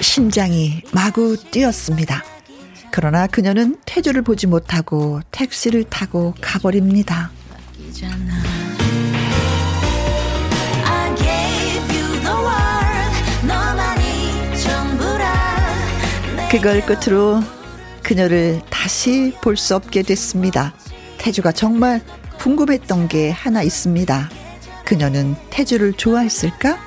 심장이 0.00 0.80
마구 0.94 1.36
뛰었습니다. 1.36 2.24
그러나 2.90 3.26
그녀는 3.26 3.76
태주를 3.84 4.22
보지 4.22 4.46
못하고 4.46 5.20
택시를 5.30 5.84
타고 5.84 6.34
가버립니다. 6.40 7.30
그걸 16.50 16.80
끝으로 16.84 17.40
그녀를 18.02 18.60
다시 18.70 19.34
볼 19.42 19.56
수 19.56 19.74
없게 19.74 20.02
됐습니다. 20.02 20.74
태주가 21.18 21.52
정말 21.52 22.00
궁금했던 22.38 23.08
게 23.08 23.30
하나 23.30 23.62
있습니다. 23.62 24.30
그녀는 24.84 25.34
태주를 25.50 25.94
좋아했을까? 25.94 26.78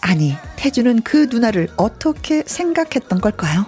아니, 0.00 0.34
태주는 0.56 1.02
그 1.02 1.28
누나를 1.30 1.68
어떻게 1.76 2.42
생각했던 2.46 3.20
걸까요? 3.20 3.66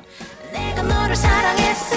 내가 0.52 0.82
너를 0.82 1.14
사랑했을 1.14 1.95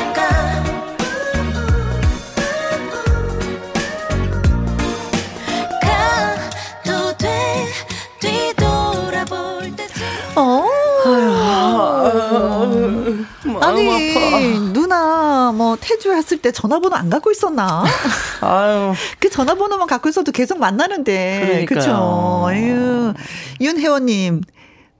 마음 13.59 13.89
아니, 13.89 14.73
누나, 14.73 15.51
뭐, 15.53 15.77
태주 15.79 16.11
했을 16.13 16.37
때 16.37 16.51
전화번호 16.51 16.95
안 16.95 17.09
갖고 17.09 17.31
있었나? 17.31 17.83
아유. 18.41 18.93
그 19.19 19.29
전화번호만 19.29 19.87
갖고 19.87 20.09
있어도 20.09 20.31
계속 20.31 20.59
만나는데. 20.59 21.65
그쵸. 21.67 22.45
아유. 22.47 23.13
윤혜원 23.61 24.05
님, 24.05 24.41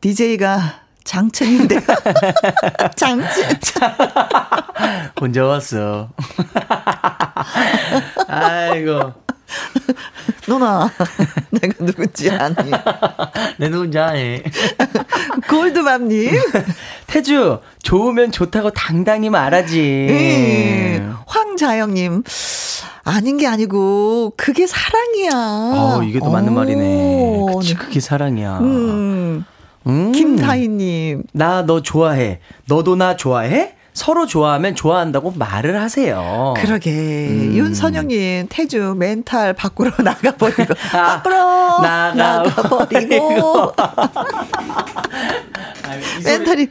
DJ가 0.02 0.82
장첸인데. 1.04 1.80
장첸. 2.96 3.44
혼자 5.20 5.46
왔어. 5.46 6.10
아이고. 8.28 9.14
누나, 10.48 10.90
내가 11.52 11.74
누군지 11.86 12.30
아니. 12.30 12.56
내 13.58 13.70
누군지 13.70 13.98
아니. 14.00 14.42
골드맘님. 15.50 16.32
태주, 17.08 17.60
좋으면 17.84 18.32
좋다고 18.32 18.72
당당히 18.72 19.30
말하지. 19.30 20.08
음, 20.10 21.16
황자영님. 21.28 22.24
아닌 23.04 23.38
게 23.38 23.48
아니고, 23.48 24.34
그게 24.38 24.68
사랑이야. 24.68 25.32
어, 25.34 26.02
이게 26.04 26.20
또 26.20 26.30
맞는 26.30 26.52
오, 26.52 26.56
말이네. 26.56 27.46
그치, 27.56 27.74
그게 27.76 28.00
사랑이야. 28.00 28.60
음, 28.60 29.46
음. 29.88 30.12
김다희님. 30.12 31.24
나 31.34 31.64
너 31.66 31.82
좋아해. 31.82 32.40
너도 32.68 32.96
나 32.96 33.16
좋아해? 33.16 33.76
서로 34.00 34.26
좋아하면 34.26 34.76
좋아한다고 34.76 35.34
말을 35.36 35.82
하세요. 35.82 36.54
그러게. 36.58 36.90
음. 36.90 37.52
윤선영님, 37.54 38.48
태주 38.50 38.96
멘탈 38.98 39.54
밖으로 39.54 39.92
나가버리고. 40.02 40.74
아, 40.96 41.22
밖으로 41.22 41.82
나가버리고. 41.82 43.74
나가버리고. 43.76 43.76
멘탈이. 46.24 46.68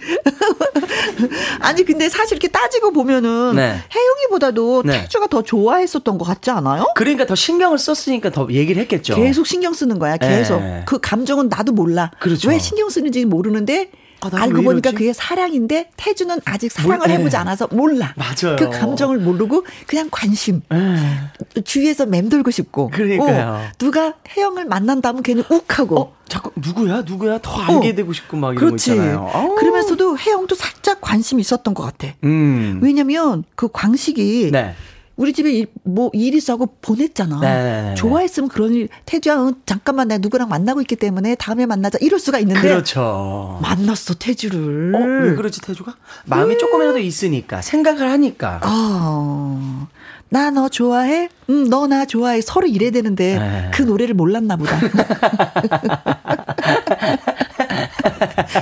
아니, 1.60 1.84
근데 1.84 2.08
사실 2.08 2.36
이렇게 2.38 2.48
따지고 2.48 2.92
보면은. 2.92 3.56
네. 3.56 3.78
혜영이보다도 3.94 4.84
네. 4.86 5.02
태주가 5.02 5.26
더 5.26 5.42
좋아했었던 5.42 6.16
것 6.16 6.24
같지 6.24 6.50
않아요? 6.50 6.86
그러니까 6.94 7.26
더 7.26 7.34
신경을 7.34 7.76
썼으니까 7.76 8.30
더 8.30 8.46
얘기를 8.50 8.80
했겠죠. 8.80 9.16
계속 9.16 9.46
신경 9.46 9.74
쓰는 9.74 9.98
거야, 9.98 10.16
계속. 10.16 10.60
네. 10.60 10.82
그 10.86 10.98
감정은 10.98 11.50
나도 11.50 11.72
몰라. 11.72 12.10
그렇죠. 12.20 12.48
왜 12.48 12.58
신경 12.58 12.88
쓰는지 12.88 13.26
모르는데. 13.26 13.90
아, 14.20 14.30
알고 14.32 14.58
왜 14.58 14.64
보니까? 14.64 14.90
그게 14.90 15.12
사랑인데 15.12 15.90
태주는 15.96 16.40
아직 16.44 16.72
사랑을 16.72 16.98
몰- 16.98 17.10
해보지 17.10 17.30
네. 17.30 17.36
않아서 17.36 17.68
몰라. 17.70 18.14
맞아요. 18.16 18.56
그 18.58 18.68
감정을 18.70 19.18
모르고 19.18 19.64
그냥 19.86 20.08
관심. 20.10 20.60
에. 20.72 21.60
주위에서 21.62 22.06
맴돌고 22.06 22.50
싶고. 22.50 22.90
그러니까요. 22.90 23.48
어, 23.48 23.60
누가 23.78 24.14
혜영을 24.36 24.64
만난다면 24.64 25.22
걔는 25.22 25.44
욱하고. 25.48 26.00
어, 26.00 26.16
자꾸 26.28 26.50
누구야? 26.56 27.02
누구야? 27.02 27.38
더 27.40 27.60
알게 27.62 27.90
어. 27.90 27.94
되고 27.94 28.12
싶고 28.12 28.36
막 28.36 28.52
이런 28.52 28.58
그렇지. 28.66 28.90
거 28.90 28.96
있잖아요. 28.96 29.30
아우. 29.32 29.54
그러면서도 29.54 30.18
혜영도 30.18 30.54
살짝 30.56 31.00
관심이 31.00 31.40
있었던 31.40 31.72
것 31.74 31.84
같아. 31.84 32.12
음. 32.24 32.80
왜냐면 32.82 33.44
그 33.54 33.68
광식이 33.72 34.50
네. 34.52 34.74
우리 35.18 35.32
집에 35.32 35.50
일, 35.52 35.66
뭐일 35.82 36.32
있어하고 36.34 36.76
보냈잖아. 36.80 37.40
네. 37.40 37.94
좋아했으면 37.96 38.48
그런 38.48 38.72
일 38.72 38.88
태주야 39.04 39.34
어, 39.34 39.52
잠깐만 39.66 40.06
내가 40.06 40.18
누구랑 40.18 40.48
만나고 40.48 40.80
있기 40.82 40.94
때문에 40.94 41.34
다음에 41.34 41.66
만나자 41.66 41.98
이럴 42.00 42.20
수가 42.20 42.38
있는데 42.38 42.60
그렇죠. 42.60 43.58
만났어 43.60 44.14
태주를. 44.14 44.94
어, 44.94 44.98
왜 45.26 45.34
그러지, 45.34 45.60
태주가? 45.60 45.96
마음이 46.24 46.56
조금이라도 46.56 46.98
있으니까, 46.98 47.60
생각을 47.62 48.08
하니까. 48.12 48.60
아, 48.62 49.86
나너 50.28 50.68
좋아해? 50.68 51.28
응, 51.50 51.68
너나 51.68 52.04
좋아해. 52.04 52.40
서로 52.40 52.68
이래야 52.68 52.92
되는데 52.92 53.38
네. 53.40 53.70
그 53.74 53.82
노래를 53.82 54.14
몰랐나 54.14 54.54
보다. 54.56 54.78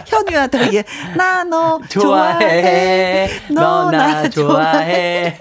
현우한테 0.07 0.67
이게 0.69 0.85
나 1.17 1.45
너. 1.45 1.79
좋아해. 1.89 3.29
너 3.51 3.91
나 3.91 4.29
좋아해. 4.31 5.39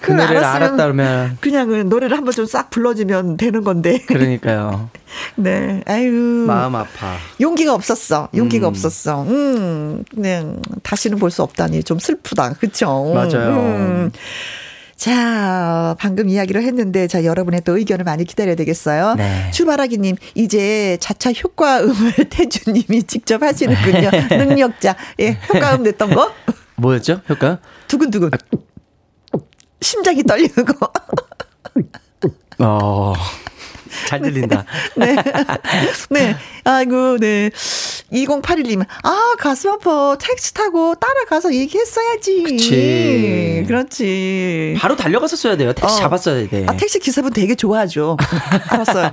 그 0.00 0.12
노래를 0.12 0.36
알았으면 0.38 0.62
알았다 0.62 0.76
그러면. 0.84 1.38
그냥 1.40 1.68
그 1.68 1.74
노래를 1.82 2.16
한번 2.16 2.32
좀 2.34 2.46
싹 2.46 2.70
불러주면 2.70 3.36
되는 3.36 3.64
건데. 3.64 3.98
그러니까요. 4.06 4.90
네, 5.36 5.82
아유. 5.86 6.10
마음 6.46 6.74
아파. 6.76 7.16
용기가 7.40 7.74
없었어. 7.74 8.28
용기가 8.36 8.66
음. 8.66 8.70
없었어. 8.70 9.22
음, 9.22 10.04
그냥 10.14 10.60
다시는 10.82 11.18
볼 11.18 11.30
수 11.30 11.42
없다니 11.42 11.82
좀 11.84 11.98
슬프다. 11.98 12.52
그쵸? 12.54 13.12
음, 13.12 13.14
맞아요. 13.14 14.10
자, 14.96 15.94
방금 15.98 16.28
이야기를 16.30 16.62
했는데, 16.62 17.06
자, 17.06 17.22
여러분의 17.24 17.60
또 17.66 17.76
의견을 17.76 18.04
많이 18.04 18.24
기다려야 18.24 18.54
되겠어요. 18.54 19.14
네. 19.16 19.50
주바라기님, 19.52 20.16
이제 20.34 20.96
자차 21.00 21.32
효과음을 21.32 21.94
태주님이 22.30 23.02
직접 23.06 23.42
하시는군요. 23.42 24.10
네. 24.10 24.36
능력자. 24.44 24.96
예, 25.20 25.36
효과음 25.52 25.82
냈던 25.82 26.14
거? 26.14 26.32
뭐였죠? 26.76 27.20
효과? 27.28 27.58
두근두근. 27.88 28.30
심장이 29.80 30.22
떨리는 30.22 30.64
거. 30.64 30.90
어. 32.58 33.12
잘 34.06 34.20
들린다. 34.20 34.64
네. 34.96 35.16
네. 36.10 36.36
아이고, 36.64 37.18
네. 37.18 37.50
2081님, 38.12 38.84
아, 39.02 39.34
가슴 39.38 39.70
아파. 39.70 40.16
택시 40.18 40.54
타고 40.54 40.94
따라가서 40.94 41.52
얘기했어야지. 41.54 42.42
그치. 42.44 43.64
그렇지. 43.66 44.76
바로 44.78 44.96
달려가서 44.96 45.36
써야 45.36 45.56
돼요. 45.56 45.72
택시 45.72 45.96
어. 45.96 45.98
잡았어야 45.98 46.48
돼. 46.48 46.64
아, 46.68 46.76
택시 46.76 46.98
기사분 46.98 47.32
되게 47.32 47.54
좋아하죠. 47.54 48.16
알았어요. 48.68 49.12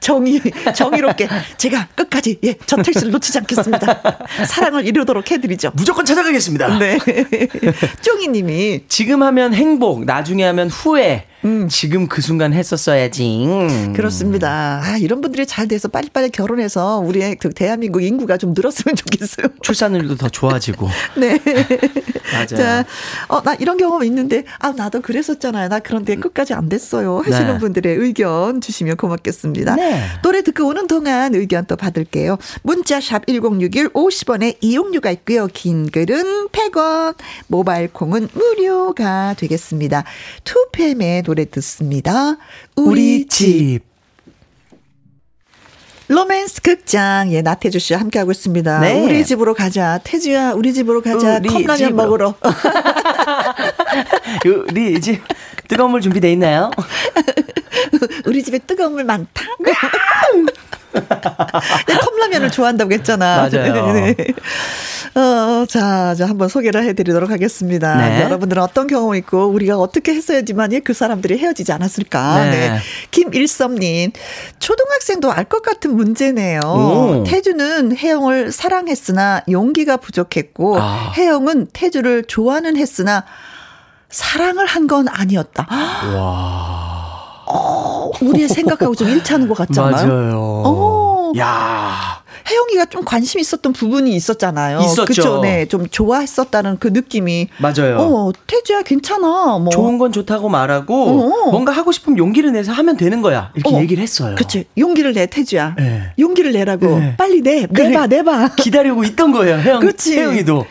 정의, 0.00 0.40
정의롭게. 0.74 1.28
제가 1.56 1.88
끝까지, 1.94 2.38
예, 2.44 2.54
저 2.66 2.76
택시를 2.76 3.10
놓치지 3.12 3.38
않겠습니다. 3.38 4.02
사랑을 4.46 4.86
이루도록 4.86 5.30
해드리죠. 5.30 5.72
무조건 5.74 6.04
찾아가겠습니다. 6.04 6.78
네. 6.78 6.98
쫑이님이, 8.02 8.84
지금 8.88 9.22
하면 9.22 9.54
행복, 9.54 10.04
나중에 10.04 10.44
하면 10.44 10.68
후회. 10.68 11.26
음. 11.44 11.68
지금 11.68 12.08
그 12.08 12.20
순간 12.22 12.52
했었어야지. 12.52 13.44
음. 13.46 13.92
그렇습니다. 14.16 14.80
아, 14.82 14.96
이런 14.96 15.20
분들이 15.20 15.46
잘 15.46 15.68
돼서 15.68 15.88
빨리빨리 15.88 16.30
결혼해서 16.30 16.98
우리의 17.00 17.36
그 17.36 17.50
대한민국 17.50 18.02
인구가 18.02 18.38
좀 18.38 18.54
늘었으면 18.54 18.96
좋겠어요. 18.96 19.48
출산율도 19.60 20.16
더 20.16 20.28
좋아지고. 20.28 20.88
네. 21.16 21.38
맞아요. 22.32 22.46
자, 22.46 22.84
어, 23.28 23.42
나 23.42 23.54
이런 23.54 23.76
경험 23.76 24.02
있는데, 24.04 24.44
아, 24.58 24.72
나도 24.72 25.02
그랬었잖아요. 25.02 25.68
나 25.68 25.80
그런데 25.80 26.16
끝까지 26.16 26.54
안 26.54 26.68
됐어요. 26.68 27.18
하시는 27.18 27.54
네. 27.54 27.58
분들의 27.58 27.96
의견 27.96 28.60
주시면 28.60 28.96
고맙겠습니다. 28.96 29.76
네. 29.76 30.02
노래 30.22 30.42
듣고 30.42 30.66
오는 30.66 30.86
동안 30.86 31.34
의견 31.34 31.66
또 31.66 31.76
받을게요. 31.76 32.38
문자샵 32.62 33.26
1061 33.26 33.90
50원에 33.90 34.56
이용료가 34.60 35.10
있고요. 35.10 35.46
긴 35.52 35.90
글은 35.90 36.48
100원, 36.48 37.16
모바일 37.48 37.92
콩은 37.92 38.28
무료가 38.32 39.34
되겠습니다. 39.34 40.04
투팸의 40.44 41.24
노래 41.24 41.44
듣습니다. 41.44 42.36
우리 42.76 43.26
집. 43.26 43.96
로맨스 46.08 46.62
극장 46.62 47.32
예 47.32 47.42
나태주 47.42 47.78
씨와 47.80 47.98
함께하고 48.00 48.30
있습니다. 48.30 48.78
네. 48.80 49.02
우리 49.04 49.24
집으로 49.24 49.54
가자. 49.54 49.98
태주야 50.04 50.52
우리 50.52 50.72
집으로 50.72 51.02
가자. 51.02 51.38
우리 51.38 51.48
컵라면 51.48 51.76
집으로. 51.76 51.94
먹으러. 51.96 52.34
우리 54.70 55.00
집 55.00 55.20
뜨거운 55.66 55.90
물 55.90 56.00
준비돼 56.00 56.30
있나요? 56.32 56.70
우리 58.26 58.42
집에 58.44 58.58
뜨거운 58.58 58.92
물 58.92 59.02
많다. 59.04 59.42
내 61.86 61.94
컵라면을 61.96 62.50
좋아한다고 62.50 62.92
했잖아. 62.92 63.48
맞아요. 63.50 63.92
네. 63.92 64.14
어, 65.14 65.64
자, 65.66 66.14
자, 66.14 66.28
한번 66.28 66.48
소개를 66.48 66.84
해드리도록 66.84 67.30
하겠습니다. 67.30 67.96
네. 67.96 68.22
여러분들은 68.24 68.62
어떤 68.62 68.86
경험 68.86 69.14
있고, 69.14 69.46
우리가 69.46 69.78
어떻게 69.78 70.12
했어야지만 70.14 70.66
그 70.84 70.92
사람들이 70.92 71.38
헤어지지 71.38 71.72
않았을까. 71.72 72.44
네. 72.44 72.50
네. 72.50 72.78
김일섭님, 73.12 74.12
초등학생도 74.58 75.32
알 75.32 75.46
것 75.46 75.62
같은 75.62 75.94
문제네요. 75.96 76.60
오. 76.60 77.24
태주는 77.24 77.96
혜영을 77.96 78.50
사랑했으나 78.52 79.42
용기가 79.48 79.96
부족했고, 79.96 80.76
아. 80.78 81.12
혜영은 81.16 81.68
태주를 81.72 82.24
좋아는 82.24 82.76
했으나, 82.76 83.24
사랑을 84.10 84.66
한 84.66 84.86
건 84.86 85.08
아니었다. 85.08 85.66
어, 87.46 88.10
우리의 88.20 88.48
생각하고 88.48 88.94
좀 88.94 89.08
일치하는 89.08 89.48
것 89.48 89.56
같잖아요. 89.56 90.06
맞아요. 90.06 90.62
어, 90.64 91.32
어, 91.34 91.38
야 91.38 92.22
혜영이가 92.48 92.86
좀 92.86 93.04
관심 93.04 93.40
있었던 93.40 93.72
부분이 93.72 94.14
있었잖아요. 94.14 94.80
있었죠. 94.80 95.04
그쵸? 95.04 95.40
네, 95.40 95.66
좀 95.66 95.88
좋아했었다는 95.88 96.78
그 96.78 96.88
느낌이. 96.88 97.48
맞아요. 97.58 97.98
어, 97.98 98.32
태주야 98.46 98.82
괜찮아. 98.82 99.58
뭐. 99.58 99.68
좋은 99.70 99.98
건 99.98 100.12
좋다고 100.12 100.48
말하고 100.48 100.94
어. 101.46 101.50
뭔가 101.50 101.72
하고 101.72 101.92
싶으면 101.92 102.18
용기를 102.18 102.52
내서 102.52 102.72
하면 102.72 102.96
되는 102.96 103.20
거야. 103.20 103.50
이렇게 103.54 103.74
어. 103.74 103.80
얘기를 103.80 104.02
했어요. 104.02 104.36
그치. 104.36 104.66
용기를 104.78 105.12
내, 105.12 105.26
태주야. 105.26 105.74
네. 105.76 106.12
용기를 106.18 106.52
내라고. 106.52 106.98
네. 106.98 107.16
빨리 107.16 107.42
내. 107.42 107.66
그래. 107.66 107.88
내봐, 107.88 108.06
내봐. 108.06 108.48
기다리고 108.56 109.02
있던 109.04 109.32
거예요. 109.32 109.58
혜영, 109.58 109.80
그치. 109.80 110.16
혜영이도. 110.16 110.64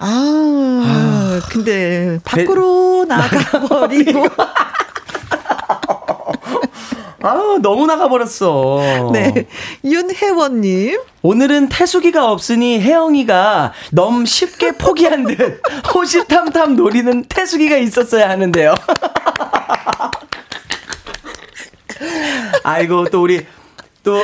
아, 0.00 1.40
근데 1.50 2.18
밖으로 2.24 3.04
나가버리고. 3.08 4.26
아 7.24 7.56
너무 7.62 7.86
나가버렸어. 7.86 9.10
네. 9.14 9.46
윤혜원님. 9.82 11.00
오늘은 11.22 11.70
태수기가 11.70 12.30
없으니 12.30 12.78
혜영이가 12.82 13.72
너무 13.92 14.26
쉽게 14.26 14.72
포기한 14.72 15.24
듯 15.24 15.62
호시탐탐 15.94 16.76
노리는 16.76 17.24
태수기가 17.24 17.78
있었어야 17.78 18.28
하는데요. 18.28 18.74
아이고 22.62 23.06
또 23.06 23.22
우리 23.22 23.46
또 24.04 24.22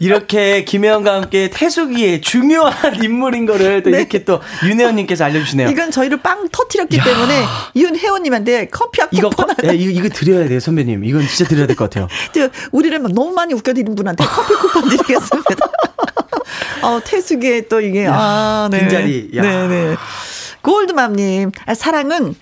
이렇게 0.00 0.64
김혜영과 0.64 1.14
함께 1.14 1.48
태수기의 1.48 2.22
중요한 2.22 3.02
인물인 3.04 3.46
거를 3.46 3.84
또 3.84 3.90
이렇게 3.90 4.24
또 4.24 4.40
윤혜원님께서 4.66 5.24
알려주시네요. 5.26 5.68
이건 5.68 5.92
저희를 5.92 6.20
빵 6.20 6.48
터트렸기 6.50 6.98
야. 6.98 7.04
때문에 7.04 7.44
윤혜원님한테 7.76 8.66
커피 8.70 9.00
한 9.00 9.08
이거 9.12 9.28
쿠폰. 9.30 9.54
예, 9.64 9.74
이거 9.76 9.90
이거 10.00 10.08
드려야 10.08 10.48
돼요 10.48 10.58
선배님. 10.58 11.04
이건 11.04 11.24
진짜 11.28 11.48
드려야 11.48 11.66
될 11.68 11.76
것 11.76 11.84
같아요. 11.88 12.08
저 12.34 12.48
우리를 12.72 12.98
막 12.98 13.12
너무 13.12 13.30
많이 13.32 13.54
웃겨드린 13.54 13.94
분한테 13.94 14.24
커피 14.24 14.54
쿠폰 14.54 14.88
드리겠습니다. 14.88 15.66
어, 16.82 17.00
태숙의 17.04 17.68
또 17.68 17.80
이게, 17.80 18.06
아, 18.10 18.68
네. 18.72 18.80
빈자리, 18.80 19.30
야. 19.36 19.42
네네. 19.42 19.94
골드맘님, 20.62 21.52
아, 21.66 21.74
사랑은 21.74 22.34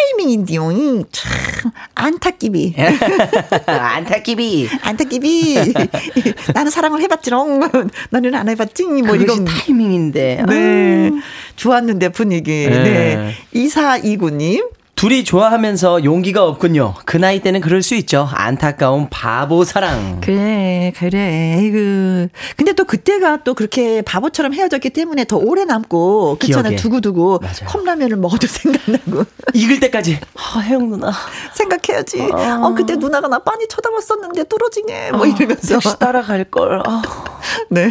타이밍인데요. 0.00 1.02
참, 1.10 1.72
안타끼비. 1.94 2.74
안타끼비. 3.66 4.68
안타끼비. 4.82 5.74
나는 6.54 6.70
사랑을 6.70 7.00
해봤지롱. 7.02 7.60
나는 8.10 8.34
안 8.34 8.48
해봤지. 8.48 8.84
뭐 8.84 9.14
이런. 9.16 9.44
타이밍인데. 9.44 10.44
네. 10.46 11.10
좋았는데 11.56 12.10
분위기. 12.10 12.66
네. 12.66 12.82
네. 12.82 13.34
이사이구님. 13.52 14.68
둘이 15.00 15.24
좋아하면서 15.24 16.04
용기가 16.04 16.44
없군요. 16.44 16.92
그 17.06 17.16
나이 17.16 17.40
때는 17.40 17.62
그럴 17.62 17.82
수 17.82 17.94
있죠. 17.94 18.28
안타까운 18.34 19.08
바보 19.08 19.64
사랑. 19.64 20.20
그래, 20.20 20.92
그래. 20.94 21.56
에이그. 21.56 22.28
근데 22.54 22.74
또 22.74 22.84
그때가 22.84 23.38
또 23.42 23.54
그렇게 23.54 24.02
바보처럼 24.02 24.52
헤어졌기 24.52 24.90
때문에 24.90 25.24
더 25.24 25.38
오래 25.38 25.64
남고, 25.64 26.36
그렇잖아요. 26.38 26.72
기억에. 26.72 26.76
두고두고. 26.76 27.38
맞아요. 27.38 27.66
컵라면을 27.66 28.18
먹어도 28.18 28.44
생각나고. 28.46 29.24
익을 29.54 29.80
때까지. 29.80 30.20
아, 30.36 30.58
혜영 30.58 30.90
누나. 30.90 31.10
생각해야지. 31.54 32.28
아. 32.34 32.60
어, 32.62 32.74
그때 32.74 32.96
누나가 32.96 33.26
나 33.26 33.38
빤히 33.38 33.66
쳐다봤었는데 33.68 34.44
뚫어지네. 34.44 35.12
뭐 35.12 35.24
이러면서. 35.24 35.78
택시 35.78 35.98
따라갈 35.98 36.44
걸. 36.44 36.82
아. 36.84 37.00
네. 37.70 37.90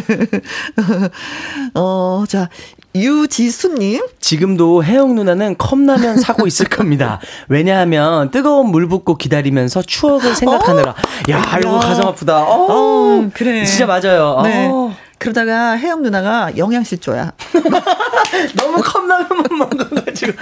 어, 1.74 2.22
자, 2.28 2.48
유지수님. 2.94 4.02
지금도 4.20 4.82
혜영 4.84 5.14
누나는 5.14 5.56
컵라면 5.58 6.16
사고 6.18 6.46
있을 6.46 6.66
겁니다. 6.66 7.20
왜냐하면 7.48 8.30
뜨거운 8.30 8.70
물 8.70 8.88
붓고 8.88 9.16
기다리면서 9.16 9.82
추억을 9.82 10.34
생각하느라. 10.34 10.94
야, 11.30 11.58
이거 11.60 11.76
야. 11.76 11.80
가슴 11.80 12.04
아프다. 12.04 12.42
어, 12.42 12.66
어, 12.68 13.30
그래. 13.34 13.64
진짜 13.64 13.86
맞아요. 13.86 14.40
네. 14.42 14.68
어. 14.70 14.94
그러다가 15.18 15.76
혜영 15.76 16.02
누나가 16.02 16.50
영양실조야. 16.56 17.32
너무 18.56 18.82
컵라면만 18.82 19.44
먹어가지고. 19.58 20.32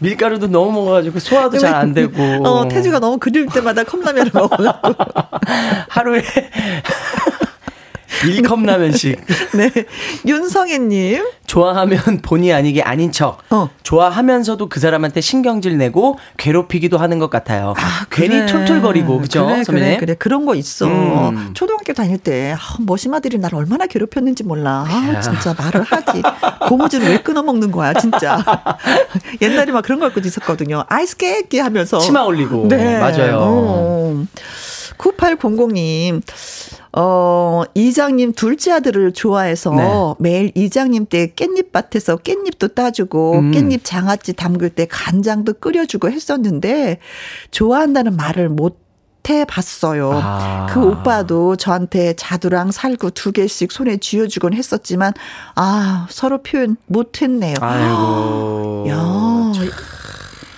밀가루도 0.00 0.46
너무 0.46 0.72
먹어가지고 0.72 1.18
소화도 1.18 1.58
잘 1.58 1.74
안 1.74 1.92
되고. 1.92 2.22
어, 2.44 2.68
태주가 2.68 3.00
너무 3.00 3.18
그릴 3.18 3.46
때마다 3.46 3.84
컵라면을 3.84 4.30
먹어갖고. 4.32 4.94
하루에 5.90 6.22
1컵 8.20 8.64
라면씩. 8.64 9.20
네. 9.54 9.70
윤성애님. 10.26 11.24
좋아하면 11.46 11.98
본의 12.22 12.52
아니게 12.52 12.82
아닌 12.82 13.12
척. 13.12 13.38
어. 13.50 13.70
좋아하면서도 13.82 14.68
그 14.68 14.80
사람한테 14.80 15.20
신경질 15.20 15.78
내고 15.78 16.18
괴롭히기도 16.36 16.98
하는 16.98 17.18
것 17.18 17.30
같아요. 17.30 17.74
괜히 18.10 18.36
그래. 18.36 18.46
툴툴거리고, 18.46 19.20
그죠? 19.20 19.46
그래, 19.46 19.64
선배님? 19.64 19.88
그래, 19.90 19.98
그래. 19.98 20.14
그런 20.18 20.44
거 20.44 20.54
있어. 20.54 20.86
음. 20.86 21.50
초등학교 21.54 21.92
다닐 21.92 22.18
때, 22.18 22.54
아, 22.58 22.76
머시마들이 22.80 23.38
나를 23.38 23.56
얼마나 23.58 23.86
괴롭혔는지 23.86 24.44
몰라. 24.44 24.84
아, 24.86 25.14
야. 25.14 25.20
진짜 25.20 25.54
말을 25.58 25.82
하지. 25.82 26.22
고무줄을 26.68 27.08
왜 27.08 27.18
끊어먹는 27.22 27.70
거야, 27.72 27.94
진짜. 27.94 28.44
옛날에 29.40 29.72
막 29.72 29.82
그런 29.84 30.00
거 30.00 30.06
갖고 30.06 30.20
있었거든요. 30.20 30.84
아이스 30.88 31.16
깨끼 31.16 31.58
하면서. 31.58 31.98
치마 31.98 32.22
올리고. 32.22 32.68
네. 32.68 32.98
맞아요. 32.98 33.38
어. 33.40 34.24
9800님. 34.98 36.22
어, 37.00 37.62
이장님 37.74 38.32
둘째 38.32 38.72
아들을 38.72 39.12
좋아해서 39.12 39.70
네. 39.70 40.14
매일 40.18 40.52
이장님 40.56 41.06
때 41.06 41.32
깻잎밭에서 41.34 42.24
깻잎도 42.24 42.74
따주고 42.74 43.38
음. 43.38 43.50
깻잎 43.52 43.84
장아찌 43.84 44.32
담글 44.32 44.70
때 44.70 44.86
간장도 44.90 45.54
끓여주고 45.60 46.10
했었는데 46.10 46.98
좋아한다는 47.52 48.16
말을 48.16 48.48
못 48.48 48.80
해봤어요. 49.28 50.10
아. 50.14 50.66
그 50.70 50.82
오빠도 50.82 51.56
저한테 51.56 52.14
자두랑 52.14 52.72
살구 52.72 53.12
두 53.12 53.30
개씩 53.30 53.70
손에 53.70 53.98
쥐어주곤 53.98 54.54
했었지만 54.54 55.12
아 55.54 56.06
서로 56.10 56.42
표현 56.42 56.76
못했네요. 56.86 57.56
아이고. 57.60 58.86
야 58.88 59.52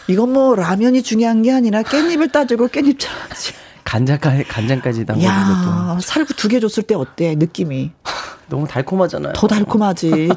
이건 0.07 0.32
뭐 0.32 0.55
라면이 0.55 1.03
중요한 1.03 1.43
게 1.43 1.53
아니라 1.53 1.82
깻잎을 1.82 2.32
따주고 2.32 2.68
깻잎 2.68 2.99
장아찌. 2.99 3.53
간장까지, 3.85 4.45
간장까지 4.45 5.07
담그는 5.07 5.28
야 5.28 5.95
것도. 5.95 6.01
살구 6.01 6.35
두 6.35 6.49
개 6.49 6.61
줬을 6.61 6.83
때 6.83 6.95
어때 6.95 7.35
느낌이 7.35 7.91
너무 8.49 8.66
달콤하잖아요. 8.66 9.33
더 9.35 9.47
달콤하지 9.47 10.28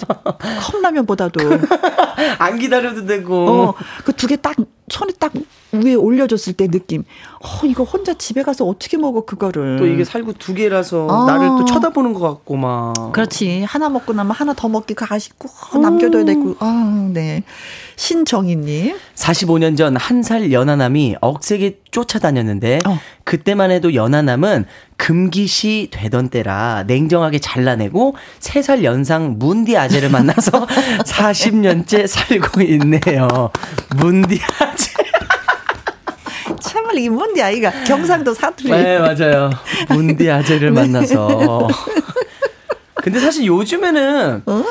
컵라면보다도 0.61 1.39
안 2.39 2.59
기다려도 2.59 3.05
되고. 3.05 3.49
어 3.49 3.73
그 4.05 4.13
두 4.13 4.27
개 4.27 4.37
딱 4.37 4.55
손에 4.89 5.11
딱 5.19 5.31
위에 5.73 5.95
올려줬을 5.95 6.53
때 6.53 6.67
느낌 6.67 7.03
어 7.41 7.65
이거 7.65 7.83
혼자 7.83 8.13
집에 8.13 8.43
가서 8.43 8.65
어떻게 8.65 8.97
먹어 8.97 9.25
그거를 9.25 9.77
또 9.79 9.87
이게 9.87 10.03
살구 10.03 10.35
두 10.35 10.53
개라서 10.53 11.07
아. 11.09 11.25
나를 11.25 11.47
또 11.49 11.65
쳐다보는 11.65 12.13
것 12.13 12.19
같고 12.21 12.55
막. 12.55 12.93
그렇지 13.11 13.63
하나 13.63 13.89
먹고 13.89 14.13
나면 14.13 14.31
하나 14.33 14.53
더 14.53 14.69
먹기 14.69 14.93
가식고 14.93 15.49
어, 15.73 15.77
남겨둬야 15.79 16.25
되고 16.25 16.55
아 16.59 16.91
네 17.13 17.43
신정희님 17.95 18.95
45년 19.15 19.77
전 19.77 19.95
한 19.97 20.23
살 20.23 20.51
연하남이 20.51 21.15
억세게 21.21 21.79
쫓아다녔는데 21.91 22.79
어. 22.87 22.97
그때만 23.23 23.71
해도 23.71 23.93
연하남은 23.93 24.65
금기시 24.97 25.89
되던 25.91 26.29
때라 26.29 26.83
냉정하게 26.87 27.39
잘라내고 27.39 28.15
3살 28.39 28.83
연상 28.83 29.37
문디 29.37 29.77
아재를 29.77 30.09
만나서 30.09 30.65
40년째 31.05 32.07
살고 32.07 32.61
있네요. 32.61 33.49
문디 33.97 34.39
아재. 34.59 34.93
참을 36.73 36.97
이 36.97 37.07
뭔데 37.07 37.41
아이가 37.41 37.71
경상도 37.85 38.33
사투리 38.33 38.71
네, 38.71 38.97
맞아요. 38.97 39.51
문디 39.89 40.29
아재를 40.29 40.71
만나서. 40.71 41.67
근데 42.95 43.19
사실 43.19 43.45
요즘에는 43.45 44.41
어. 44.45 44.63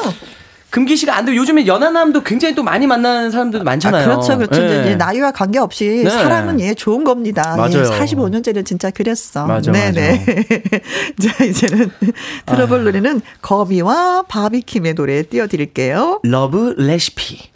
금기시가 0.71 1.15
안 1.15 1.27
되고 1.27 1.37
요즘에 1.37 1.67
연하남도 1.67 2.23
굉장히 2.23 2.55
또 2.55 2.63
많이 2.63 2.87
만나는 2.87 3.31
사람들도 3.31 3.63
많잖아요. 3.63 4.03
아, 4.03 4.07
그렇죠, 4.07 4.39
그렇죠. 4.39 4.59
네. 4.59 4.81
이제 4.81 4.97
나이와 4.97 5.31
관계없이 5.31 6.03
네. 6.05 6.11
사랑은 6.11 6.61
예 6.61 6.73
좋은 6.73 7.05
겁니다. 7.05 7.57
맞아요. 7.57 7.81
예, 7.81 7.83
45년째는 7.83 8.65
진짜 8.65 8.91
그랬어. 8.91 9.47
맞아, 9.47 9.71
네네. 9.71 10.25
자 11.21 11.45
이제는 11.45 11.91
들어볼 12.47 12.85
노래는 12.85 13.21
거미와 13.43 14.25
바비킴의 14.29 14.95
노래 14.95 15.23
띄워드릴게요. 15.25 16.21
Love 16.25 16.75
Recipe. 16.79 17.52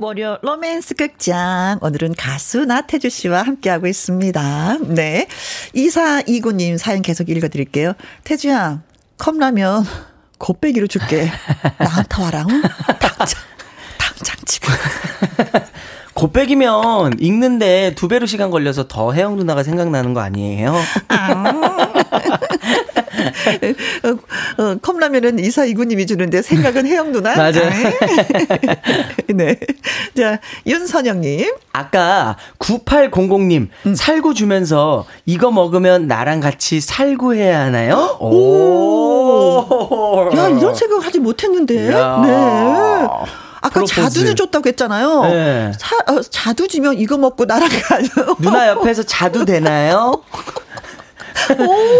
월요 0.00 0.38
로맨스 0.42 0.94
극장. 0.94 1.78
오늘은 1.80 2.14
가수 2.16 2.64
나태주 2.64 3.10
씨와 3.10 3.42
함께하고 3.42 3.88
있습니다. 3.88 4.78
네. 4.88 5.26
2429님 5.74 6.78
사연 6.78 7.02
계속 7.02 7.28
읽어드릴게요. 7.28 7.94
태주야, 8.22 8.82
컵라면 9.18 9.84
곱빼기로 10.38 10.86
줄게. 10.86 11.28
나한테 11.78 12.22
와라. 12.22 12.46
응? 12.48 12.62
당장, 13.00 13.40
당장 13.98 14.36
지금. 14.46 14.72
곱빼기면 16.14 17.18
익는데 17.20 17.94
두 17.96 18.06
배로 18.08 18.26
시간 18.26 18.50
걸려서 18.50 18.86
더 18.88 19.12
혜영 19.12 19.36
누나가 19.36 19.62
생각나는 19.62 20.14
거 20.14 20.20
아니에요? 20.20 20.74
어, 24.04 24.62
어, 24.62 24.76
컵라면은 24.80 25.38
이사 25.38 25.64
이구님이 25.64 26.06
주는데 26.06 26.42
생각은 26.42 26.86
혜영 26.86 27.12
누나. 27.12 27.34
맞아요. 27.36 27.70
네. 29.34 29.58
자, 30.16 30.38
윤선영님. 30.66 31.52
아까 31.72 32.36
9800님 32.58 33.68
음. 33.86 33.94
살구 33.94 34.34
주면서 34.34 35.06
이거 35.26 35.50
먹으면 35.50 36.06
나랑 36.08 36.40
같이 36.40 36.80
살구 36.80 37.34
해야 37.34 37.60
하나요? 37.60 38.16
오. 38.20 40.28
야, 40.36 40.48
이런 40.48 40.74
생각 40.74 41.04
하지 41.04 41.18
못했는데. 41.18 41.92
야. 41.92 42.20
네. 42.24 43.08
아까 43.60 43.80
프로포즈. 43.80 43.94
자두도 43.94 44.34
줬다고 44.34 44.68
했잖아요. 44.68 45.22
네. 45.24 45.72
사, 45.78 45.96
어, 46.12 46.20
자두 46.22 46.68
주면 46.68 46.94
이거 46.98 47.18
먹고 47.18 47.44
나랑 47.44 47.68
가요. 47.68 48.36
누나 48.38 48.68
옆에서 48.68 49.02
자도 49.02 49.44
되나요? 49.44 50.22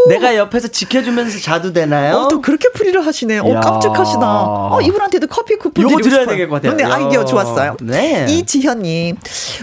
내가 0.08 0.36
옆에서 0.36 0.68
지켜주면서 0.68 1.38
자도 1.40 1.72
되나요? 1.72 2.16
어, 2.16 2.28
또 2.28 2.40
그렇게 2.40 2.68
풀이를 2.70 3.04
하시네. 3.06 3.38
어, 3.38 3.50
야. 3.54 3.60
깜찍하시다. 3.60 4.20
어, 4.20 4.78
이분한테도 4.82 5.26
커피 5.28 5.56
쿠폰 5.56 5.82
요거 5.90 6.02
드려야. 6.02 6.26
될것 6.26 6.62
같아요. 6.62 6.76
네, 6.76 6.82
야. 6.84 6.94
아이디어 6.94 7.24
좋았어요. 7.24 7.76
네. 7.82 8.26
이지현님, 8.28 9.16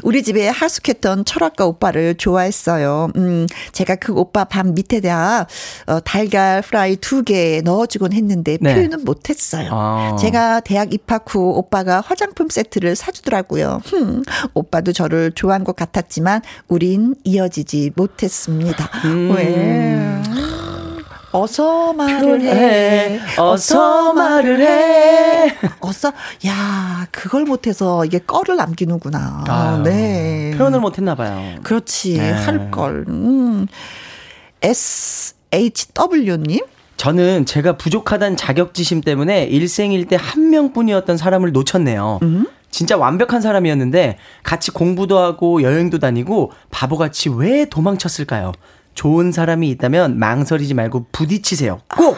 우리 0.04 0.24
집에 0.24 0.48
하숙했던 0.48 1.26
철학과 1.26 1.66
오빠를 1.66 2.16
좋아했어요. 2.16 3.10
음, 3.16 3.48
제가 3.72 3.96
그 3.96 4.14
오빠 4.14 4.44
밥 4.46 4.66
밑에다 4.68 5.48
어, 5.88 6.00
달걀 6.02 6.62
프라이 6.62 6.96
두 6.98 7.24
개 7.26 7.62
넣어주곤 7.64 8.14
했는데 8.14 8.58
네. 8.62 8.76
표현은 8.76 9.04
못했어요. 9.04 9.70
아. 9.72 10.16
제가 10.20 10.60
대학 10.60 10.94
입학 10.94 11.26
후 11.34 11.54
오빠가 11.56 12.02
화장품 12.06 12.50
세트를 12.50 12.96
사주더라고요. 12.96 13.82
흠, 13.86 14.22
오빠도 14.54 14.94
저를 14.94 15.32
좋아한 15.34 15.64
것 15.64 15.76
같았지만 15.76 16.42
우린 16.68 17.16
이어지지 17.24 17.92
못했습니다. 17.96 18.90
음. 19.06 19.32
왜? 19.36 19.65
어서 21.32 21.92
말을 21.94 22.42
해. 22.42 22.50
해. 22.50 23.20
어서 23.38 24.14
말을 24.14 24.62
해. 24.62 25.54
어서 25.82 26.14
야 26.48 27.06
그걸 27.12 27.44
못해서 27.44 28.06
이게 28.06 28.20
껄을 28.20 28.56
남기는구나. 28.56 29.44
아유, 29.48 29.84
네. 29.84 30.54
표현을 30.58 30.80
못했나 30.80 31.14
봐요. 31.16 31.58
그렇지 31.64 32.18
네. 32.20 32.32
할 32.32 32.72
걸. 32.72 33.04
음. 33.10 33.68
SHW님 35.52 36.62
저는 36.98 37.46
제가 37.46 37.76
부족하다는 37.78 38.38
자격지심 38.38 39.02
때문에 39.02 39.44
일생일 39.44 40.06
때 40.08 40.16
한 40.16 40.50
명뿐이었던 40.50 41.18
사람을 41.18 41.52
놓쳤네요. 41.52 42.20
음? 42.24 42.48
진짜 42.72 42.96
완벽한 42.98 43.42
사람이었는데 43.42 44.18
같이 44.44 44.72
공부도 44.72 45.18
하고 45.20 45.62
여행도 45.62 46.00
다니고 46.00 46.52
바보같이 46.72 47.30
왜 47.30 47.66
도망쳤을까요? 47.66 48.54
좋은 48.96 49.32
사람이 49.32 49.70
있다면 49.72 50.18
망설이지 50.18 50.74
말고 50.74 51.08
부딪히세요. 51.12 51.82
꼭! 51.96 52.18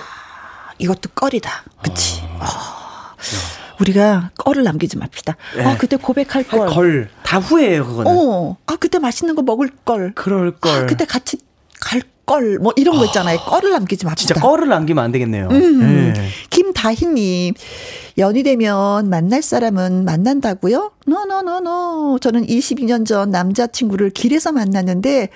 이것도 0.80 1.10
껄이다. 1.16 1.52
그치. 1.82 2.22
아. 2.40 3.16
우리가 3.80 4.32
껄을 4.38 4.64
남기지 4.64 4.98
맙시다. 4.98 5.36
네. 5.56 5.66
아 5.66 5.78
그때 5.78 5.98
고백할 5.98 6.44
할 6.44 6.44
걸. 6.46 6.68
걸. 6.70 7.10
다 7.24 7.40
후회해요, 7.40 7.86
그거는. 7.86 8.12
어. 8.12 8.58
아 8.68 8.76
그때 8.76 9.00
맛있는 9.00 9.36
거 9.36 9.42
먹을 9.42 9.70
걸. 9.86 10.14
그럴 10.16 10.52
걸. 10.52 10.84
아, 10.84 10.86
그때 10.86 11.06
같이 11.06 11.38
갈 11.80 12.02
걸. 12.28 12.60
뭐 12.60 12.72
이런 12.76 12.98
거 12.98 13.06
있잖아요. 13.06 13.40
껄을 13.40 13.72
남기지 13.72 14.06
맙시다. 14.06 14.36
진짜 14.36 14.48
껄을 14.48 14.68
남기면 14.68 15.04
안 15.04 15.12
되겠네요. 15.12 15.48
음. 15.50 15.80
네. 16.14 16.14
김다희님, 16.52 17.56
연이 18.20 18.44
되면 18.44 19.10
만날 19.10 19.42
사람은 19.42 20.06
만난다고요? 20.06 20.92
no 21.08 21.33
no 21.33 21.58
no 21.58 21.82
no. 21.82 22.20
저는 22.20 22.46
22년 22.46 23.06
전 23.06 23.32
남자친구를 23.32 24.10
길에서 24.10 24.52
만났는데 24.52 25.30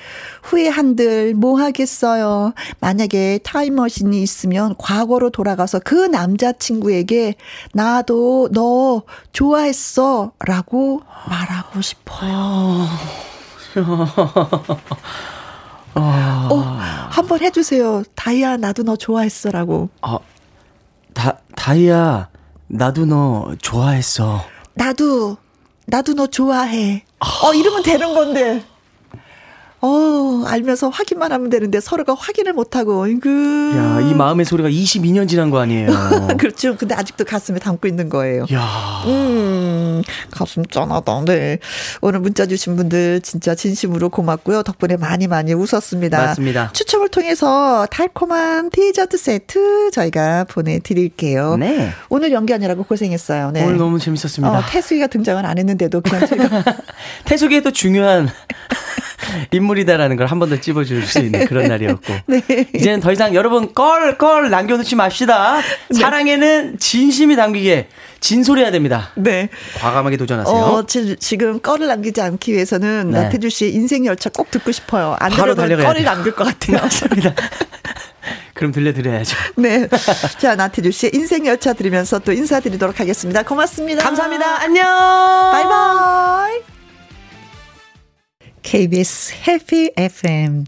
후회 0.43 0.67
한들 0.67 1.33
뭐 1.33 1.59
하겠어요. 1.59 2.53
만약에 2.79 3.39
타임머신이 3.43 4.21
있으면 4.21 4.75
과거로 4.77 5.29
돌아가서 5.29 5.79
그 5.79 5.95
남자친구에게 5.95 7.35
나도 7.73 8.49
너 8.51 9.03
좋아했어 9.31 10.33
라고 10.39 11.01
말하고 11.29 11.81
싶어요. 11.81 12.85
어, 15.95 16.77
한번 17.09 17.41
해주세요. 17.41 18.03
다이아 18.15 18.57
나도 18.57 18.83
너 18.83 18.95
좋아했어라고. 18.95 19.89
아, 20.01 20.19
다, 21.13 21.37
다이야, 21.55 22.29
나도 22.67 23.05
너 23.05 23.53
좋아했어. 23.61 24.41
나도 24.73 25.37
나도 25.85 26.13
너 26.13 26.27
좋아해. 26.27 27.03
어 27.43 27.53
이러면 27.53 27.83
되는 27.83 28.13
건데. 28.13 28.63
어 29.83 30.43
알면서 30.45 30.89
확인만 30.89 31.31
하면 31.31 31.49
되는데 31.49 31.79
서로가 31.79 32.13
확인을 32.13 32.53
못 32.53 32.75
하고 32.75 33.07
이그. 33.07 33.73
야, 33.75 33.99
이 34.01 34.13
마음의 34.13 34.45
소리가 34.45 34.69
22년 34.69 35.27
지난 35.27 35.49
거 35.49 35.59
아니에요? 35.59 35.87
그렇죠. 36.37 36.75
근데 36.77 36.93
아직도 36.93 37.25
가슴에 37.25 37.57
담고 37.57 37.87
있는 37.87 38.07
거예요. 38.07 38.45
야. 38.53 39.03
음, 39.07 40.03
가슴 40.29 40.63
짠하다. 40.65 41.23
네. 41.25 41.57
오늘 42.01 42.19
문자 42.19 42.45
주신 42.45 42.75
분들 42.75 43.21
진짜 43.21 43.55
진심으로 43.55 44.09
고맙고요. 44.09 44.61
덕분에 44.61 44.97
많이 44.97 45.25
많이 45.27 45.53
웃었습니다. 45.53 46.17
맞습니다. 46.17 46.69
추첨을 46.73 47.09
통해서 47.09 47.87
달콤한 47.89 48.69
디저트 48.69 49.17
세트 49.17 49.89
저희가 49.91 50.43
보내드릴게요. 50.43 51.57
네. 51.57 51.89
오늘 52.09 52.31
연기하느라고 52.31 52.83
고생했어요. 52.83 53.49
네. 53.51 53.63
오늘 53.65 53.77
너무 53.77 53.97
재밌었습니다. 53.97 54.59
어, 54.59 54.63
태수이가 54.69 55.07
등장은 55.07 55.43
안 55.43 55.57
했는데도 55.57 56.01
그냥 56.01 56.21
태숙이의 57.25 57.63
또 57.63 57.71
중요한 57.71 58.29
인물이다라는 59.51 60.15
걸 60.17 60.27
한 60.27 60.39
번 60.39 60.49
더 60.49 60.59
찝어줄 60.59 61.05
수 61.05 61.19
있는 61.19 61.45
그런 61.45 61.67
날이었고. 61.67 62.13
네. 62.27 62.41
이제는 62.75 62.99
더 62.99 63.11
이상 63.11 63.33
여러분 63.35 63.73
껄, 63.73 64.17
껄 64.17 64.49
남겨놓지 64.49 64.95
맙시다. 64.95 65.61
사랑에는 65.91 66.77
진심이 66.79 67.35
담기게 67.35 67.87
진솔해야 68.19 68.71
됩니다. 68.71 69.09
네. 69.15 69.49
과감하게 69.79 70.17
도전하세요. 70.17 70.55
어, 70.55 70.85
지, 70.85 71.15
지금 71.19 71.59
꺼를 71.59 71.87
남기지 71.87 72.21
않기 72.21 72.53
위해서는 72.53 73.09
네. 73.11 73.23
나태주 73.23 73.49
씨의 73.49 73.73
인생 73.73 74.05
열차 74.05 74.29
꼭 74.29 74.51
듣고 74.51 74.71
싶어요. 74.71 75.15
안 75.19 75.31
바로 75.31 75.55
꺼를 75.55 75.77
돼요. 75.77 76.03
남길 76.03 76.33
것 76.33 76.43
같아요. 76.45 76.77
맞습니다. 76.81 77.33
그럼 78.53 78.71
들려드려야죠. 78.71 79.35
네. 79.57 79.87
자, 80.39 80.55
나태주 80.55 80.91
씨의 80.91 81.11
인생 81.15 81.47
열차 81.47 81.73
들으면서 81.73 82.19
또 82.19 82.31
인사드리도록 82.31 82.99
하겠습니다. 82.99 83.41
고맙습니다. 83.43 84.03
감사합니다. 84.03 84.61
안녕. 84.61 84.85
바이바이. 85.51 86.70
KBS 88.63 89.33
해피 89.47 89.91
FM 89.97 90.65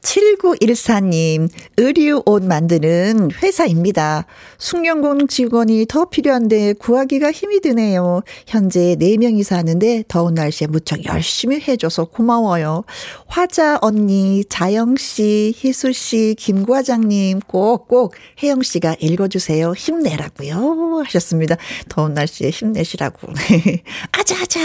7914님, 0.00 1.48
의류 1.76 2.22
옷 2.24 2.44
만드는 2.44 3.30
회사입니다. 3.42 4.26
숙련공 4.58 5.26
직원이 5.26 5.86
더 5.88 6.06
필요한데 6.06 6.74
구하기가 6.74 7.30
힘이 7.32 7.60
드네요. 7.60 8.22
현재 8.46 8.96
4명이 8.98 9.42
사는데 9.42 10.04
더운 10.08 10.34
날씨에 10.34 10.66
무척 10.66 11.04
열심히 11.04 11.60
해줘서 11.60 12.04
고마워요. 12.04 12.84
화자 13.26 13.78
언니, 13.82 14.44
자영씨, 14.48 15.54
희수씨, 15.56 16.36
김과장님 16.38 17.40
꼭꼭 17.46 18.14
혜영씨가 18.42 18.96
읽어주세요. 19.00 19.72
힘내라고요. 19.72 21.02
하셨습니다. 21.04 21.56
더운 21.88 22.14
날씨에 22.14 22.50
힘내시라고. 22.50 23.28
아자아자. 24.12 24.60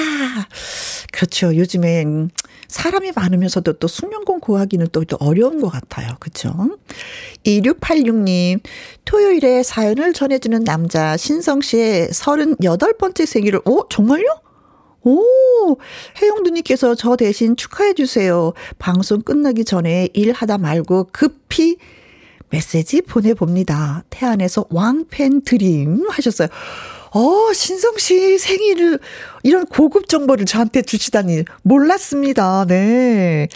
그렇죠. 1.11 1.55
요즘엔 1.55 2.32
사람이 2.74 3.11
많으면서도 3.15 3.74
또 3.74 3.88
숙련공 3.88 4.39
구하기는 4.39 4.88
또, 4.91 5.03
또 5.05 5.15
어려운 5.19 5.61
것 5.61 5.69
같아요. 5.69 6.15
그쵸? 6.19 6.51
2686님, 7.45 8.61
토요일에 9.05 9.61
사연을 9.61 10.13
전해주는 10.13 10.63
남자, 10.63 11.15
신성 11.15 11.61
씨의 11.61 12.09
38번째 12.09 13.28
생일을, 13.28 13.61
어, 13.65 13.88
정말요? 13.89 14.26
오, 15.03 15.78
혜영두님께서 16.19 16.95
저 16.95 17.15
대신 17.15 17.55
축하해주세요. 17.55 18.53
방송 18.80 19.21
끝나기 19.21 19.65
전에 19.65 20.09
일하다 20.13 20.57
말고 20.57 21.09
급히 21.11 21.78
메시지 22.49 23.03
보내봅니다. 23.03 24.03
태안에서 24.09 24.65
왕팬 24.71 25.43
드림 25.43 26.09
하셨어요. 26.09 26.47
어, 27.14 27.53
신성 27.53 27.97
씨 27.97 28.38
생일을, 28.39 28.99
이런 29.43 29.66
고급 29.66 30.09
정보를 30.09 30.45
저한테 30.45 30.82
주시다니 30.82 31.43
몰랐습니다. 31.61 32.66
네. 32.68 33.47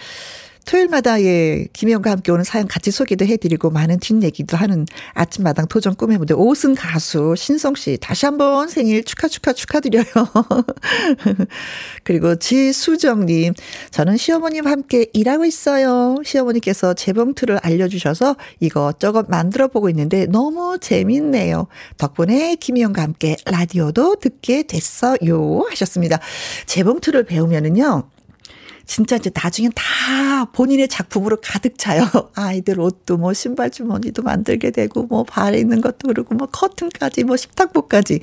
토요일마다 0.68 1.22
예, 1.22 1.65
김혜영과 1.72 2.11
함께 2.11 2.30
오는 2.30 2.43
사연 2.43 2.68
같이 2.68 2.91
소개도 2.91 3.26
해드리고 3.26 3.70
많은 3.70 3.99
뒷얘기도 3.99 4.57
하는 4.57 4.86
아침마당 5.13 5.68
도전 5.68 5.95
꿈의 5.95 6.18
무대 6.18 6.34
오승 6.34 6.76
가수 6.76 7.36
신성 7.38 7.74
씨 7.76 7.97
다시 8.01 8.26
한번 8.26 8.68
생일 8.68 9.05
축하 9.05 9.30
축하 9.30 9.53
축하드려요. 9.53 10.03
그리고 12.03 12.36
지수정님 12.36 13.53
저는 13.91 14.18
시어머님과 14.18 14.70
함께 14.70 15.05
일하고 15.13 15.45
있어요. 15.45 16.18
시어머니께서 16.26 16.93
재봉틀을 16.93 17.59
알려주셔서 17.63 18.36
이것저것 18.59 19.30
만들어 19.30 19.70
보고 19.70 19.89
있는데 19.89 20.26
너무 20.26 20.80
재밌네요. 20.82 21.68
덕분에 21.97 22.55
김혜영과 22.55 23.01
함께 23.01 23.38
라디오도 23.45 24.18
듣게 24.18 24.63
됐어요. 24.63 25.65
하셨습니다. 25.70 26.20
재봉틀을 26.65 27.24
배우면은요. 27.24 28.16
진짜 28.88 29.18
이제 29.18 29.30
나중엔 29.34 29.74
다 29.76 30.46
본인의 30.54 30.88
작품으로 30.88 31.38
가득 31.42 31.78
차요. 31.78 32.04
아이들 32.36 32.80
옷도 32.80 33.18
뭐 33.18 33.34
신발 33.34 33.70
주머니도 33.70 34.24
만들게 34.24 34.72
되고 34.72 35.04
뭐 35.04 35.24
발에 35.24 35.60
있는 35.60 35.82
것도 35.82 36.08
그러고 36.08 36.36
뭐 36.36 36.48
커튼까지 36.48 37.26
뭐 37.26 37.36
식탁보까지. 37.36 38.22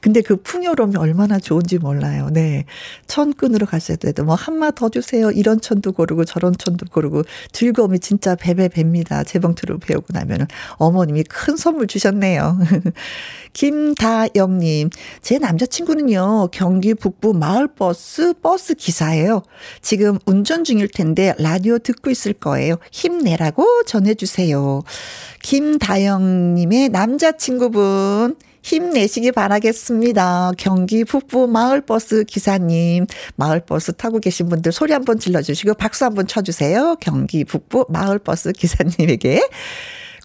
근데 0.00 0.22
그 0.22 0.36
풍요로움이 0.36 0.96
얼마나 0.96 1.40
좋은지 1.40 1.78
몰라요. 1.78 2.28
네. 2.32 2.64
천 3.08 3.32
끈으로 3.32 3.66
갔을 3.66 3.96
때도 3.96 4.24
뭐 4.24 4.36
한마 4.36 4.70
더 4.70 4.88
주세요. 4.88 5.32
이런 5.32 5.60
천도 5.60 5.92
고르고 5.92 6.24
저런 6.24 6.54
천도 6.56 6.86
고르고 6.92 7.24
즐거움이 7.50 7.98
진짜 7.98 8.36
배배배입니다. 8.36 9.24
재봉틀을 9.24 9.78
배우고 9.78 10.06
나면은 10.10 10.46
어머님이 10.76 11.24
큰 11.24 11.56
선물 11.56 11.88
주셨네요. 11.88 12.58
김다영님, 13.54 14.90
제 15.22 15.38
남자친구는요, 15.38 16.48
경기 16.52 16.92
북부 16.92 17.32
마을버스 17.32 18.34
버스 18.42 18.74
기사예요. 18.74 19.42
지금 19.80 19.95
운전 20.26 20.64
중일 20.64 20.88
텐데 20.88 21.34
라디오 21.38 21.78
듣고 21.78 22.10
있을 22.10 22.32
거예요. 22.32 22.76
힘내라고 22.92 23.84
전해주세요. 23.84 24.82
김다영님의 25.42 26.88
남자친구분, 26.90 28.36
힘내시기 28.62 29.30
바라겠습니다. 29.30 30.52
경기 30.58 31.04
북부 31.04 31.46
마을버스 31.46 32.24
기사님, 32.24 33.06
마을버스 33.36 33.92
타고 33.94 34.18
계신 34.18 34.48
분들 34.48 34.72
소리 34.72 34.92
한번 34.92 35.20
질러주시고 35.20 35.74
박수 35.74 36.04
한번 36.04 36.26
쳐주세요. 36.26 36.96
경기 37.00 37.44
북부 37.44 37.86
마을버스 37.88 38.52
기사님에게. 38.52 39.40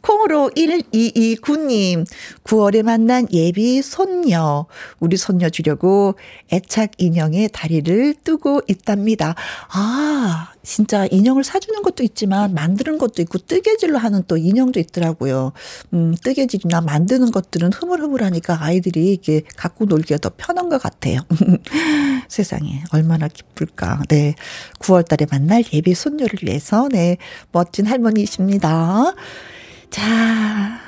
콩으로 0.01 0.51
1229님, 0.55 2.05
9월에 2.43 2.83
만난 2.83 3.27
예비 3.31 3.81
손녀. 3.81 4.65
우리 4.99 5.17
손녀 5.17 5.49
주려고 5.49 6.15
애착 6.51 6.91
인형의 6.97 7.49
다리를 7.53 8.15
뜨고 8.23 8.61
있답니다. 8.67 9.35
아, 9.73 10.51
진짜 10.63 11.05
인형을 11.05 11.43
사주는 11.43 11.81
것도 11.81 12.03
있지만 12.03 12.53
만드는 12.53 12.97
것도 12.97 13.21
있고 13.23 13.39
뜨개질로 13.39 13.97
하는 13.97 14.23
또 14.27 14.37
인형도 14.37 14.79
있더라고요. 14.79 15.53
음, 15.93 16.15
뜨개질이나 16.23 16.81
만드는 16.81 17.31
것들은 17.31 17.73
흐물흐물하니까 17.73 18.63
아이들이 18.63 19.13
이게 19.13 19.41
갖고 19.55 19.85
놀기가 19.85 20.19
더 20.19 20.31
편한 20.35 20.69
것 20.69 20.81
같아요. 20.81 21.19
세상에 22.27 22.83
얼마나 22.91 23.27
기쁠까. 23.27 24.03
네. 24.09 24.35
9월 24.79 25.07
달에 25.07 25.25
만날 25.29 25.63
예비 25.73 25.93
손녀를 25.93 26.39
위해서 26.43 26.87
네, 26.89 27.17
멋진 27.51 27.85
할머니이십니다. 27.85 29.13
자, 29.91 30.79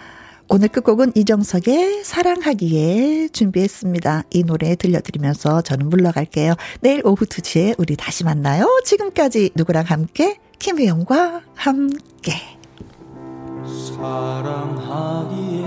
오늘 0.48 0.70
끝곡은 0.70 1.12
이정석의 1.14 2.06
사랑하기에 2.06 3.28
준비했습니다. 3.28 4.24
이 4.32 4.44
노래 4.44 4.76
들려드리면서 4.78 5.62
저는 5.62 5.90
물러갈게요. 5.90 6.56
내일 6.80 7.06
오후 7.06 7.26
2시에 7.26 7.76
우리 7.78 7.98
다시 7.98 8.24
만나요. 8.24 8.66
지금까지 8.86 9.52
누구랑 9.56 9.84
함께? 9.88 10.40
김혜영과 10.58 11.42
함께. 11.54 12.34
사랑하기에 13.98 15.64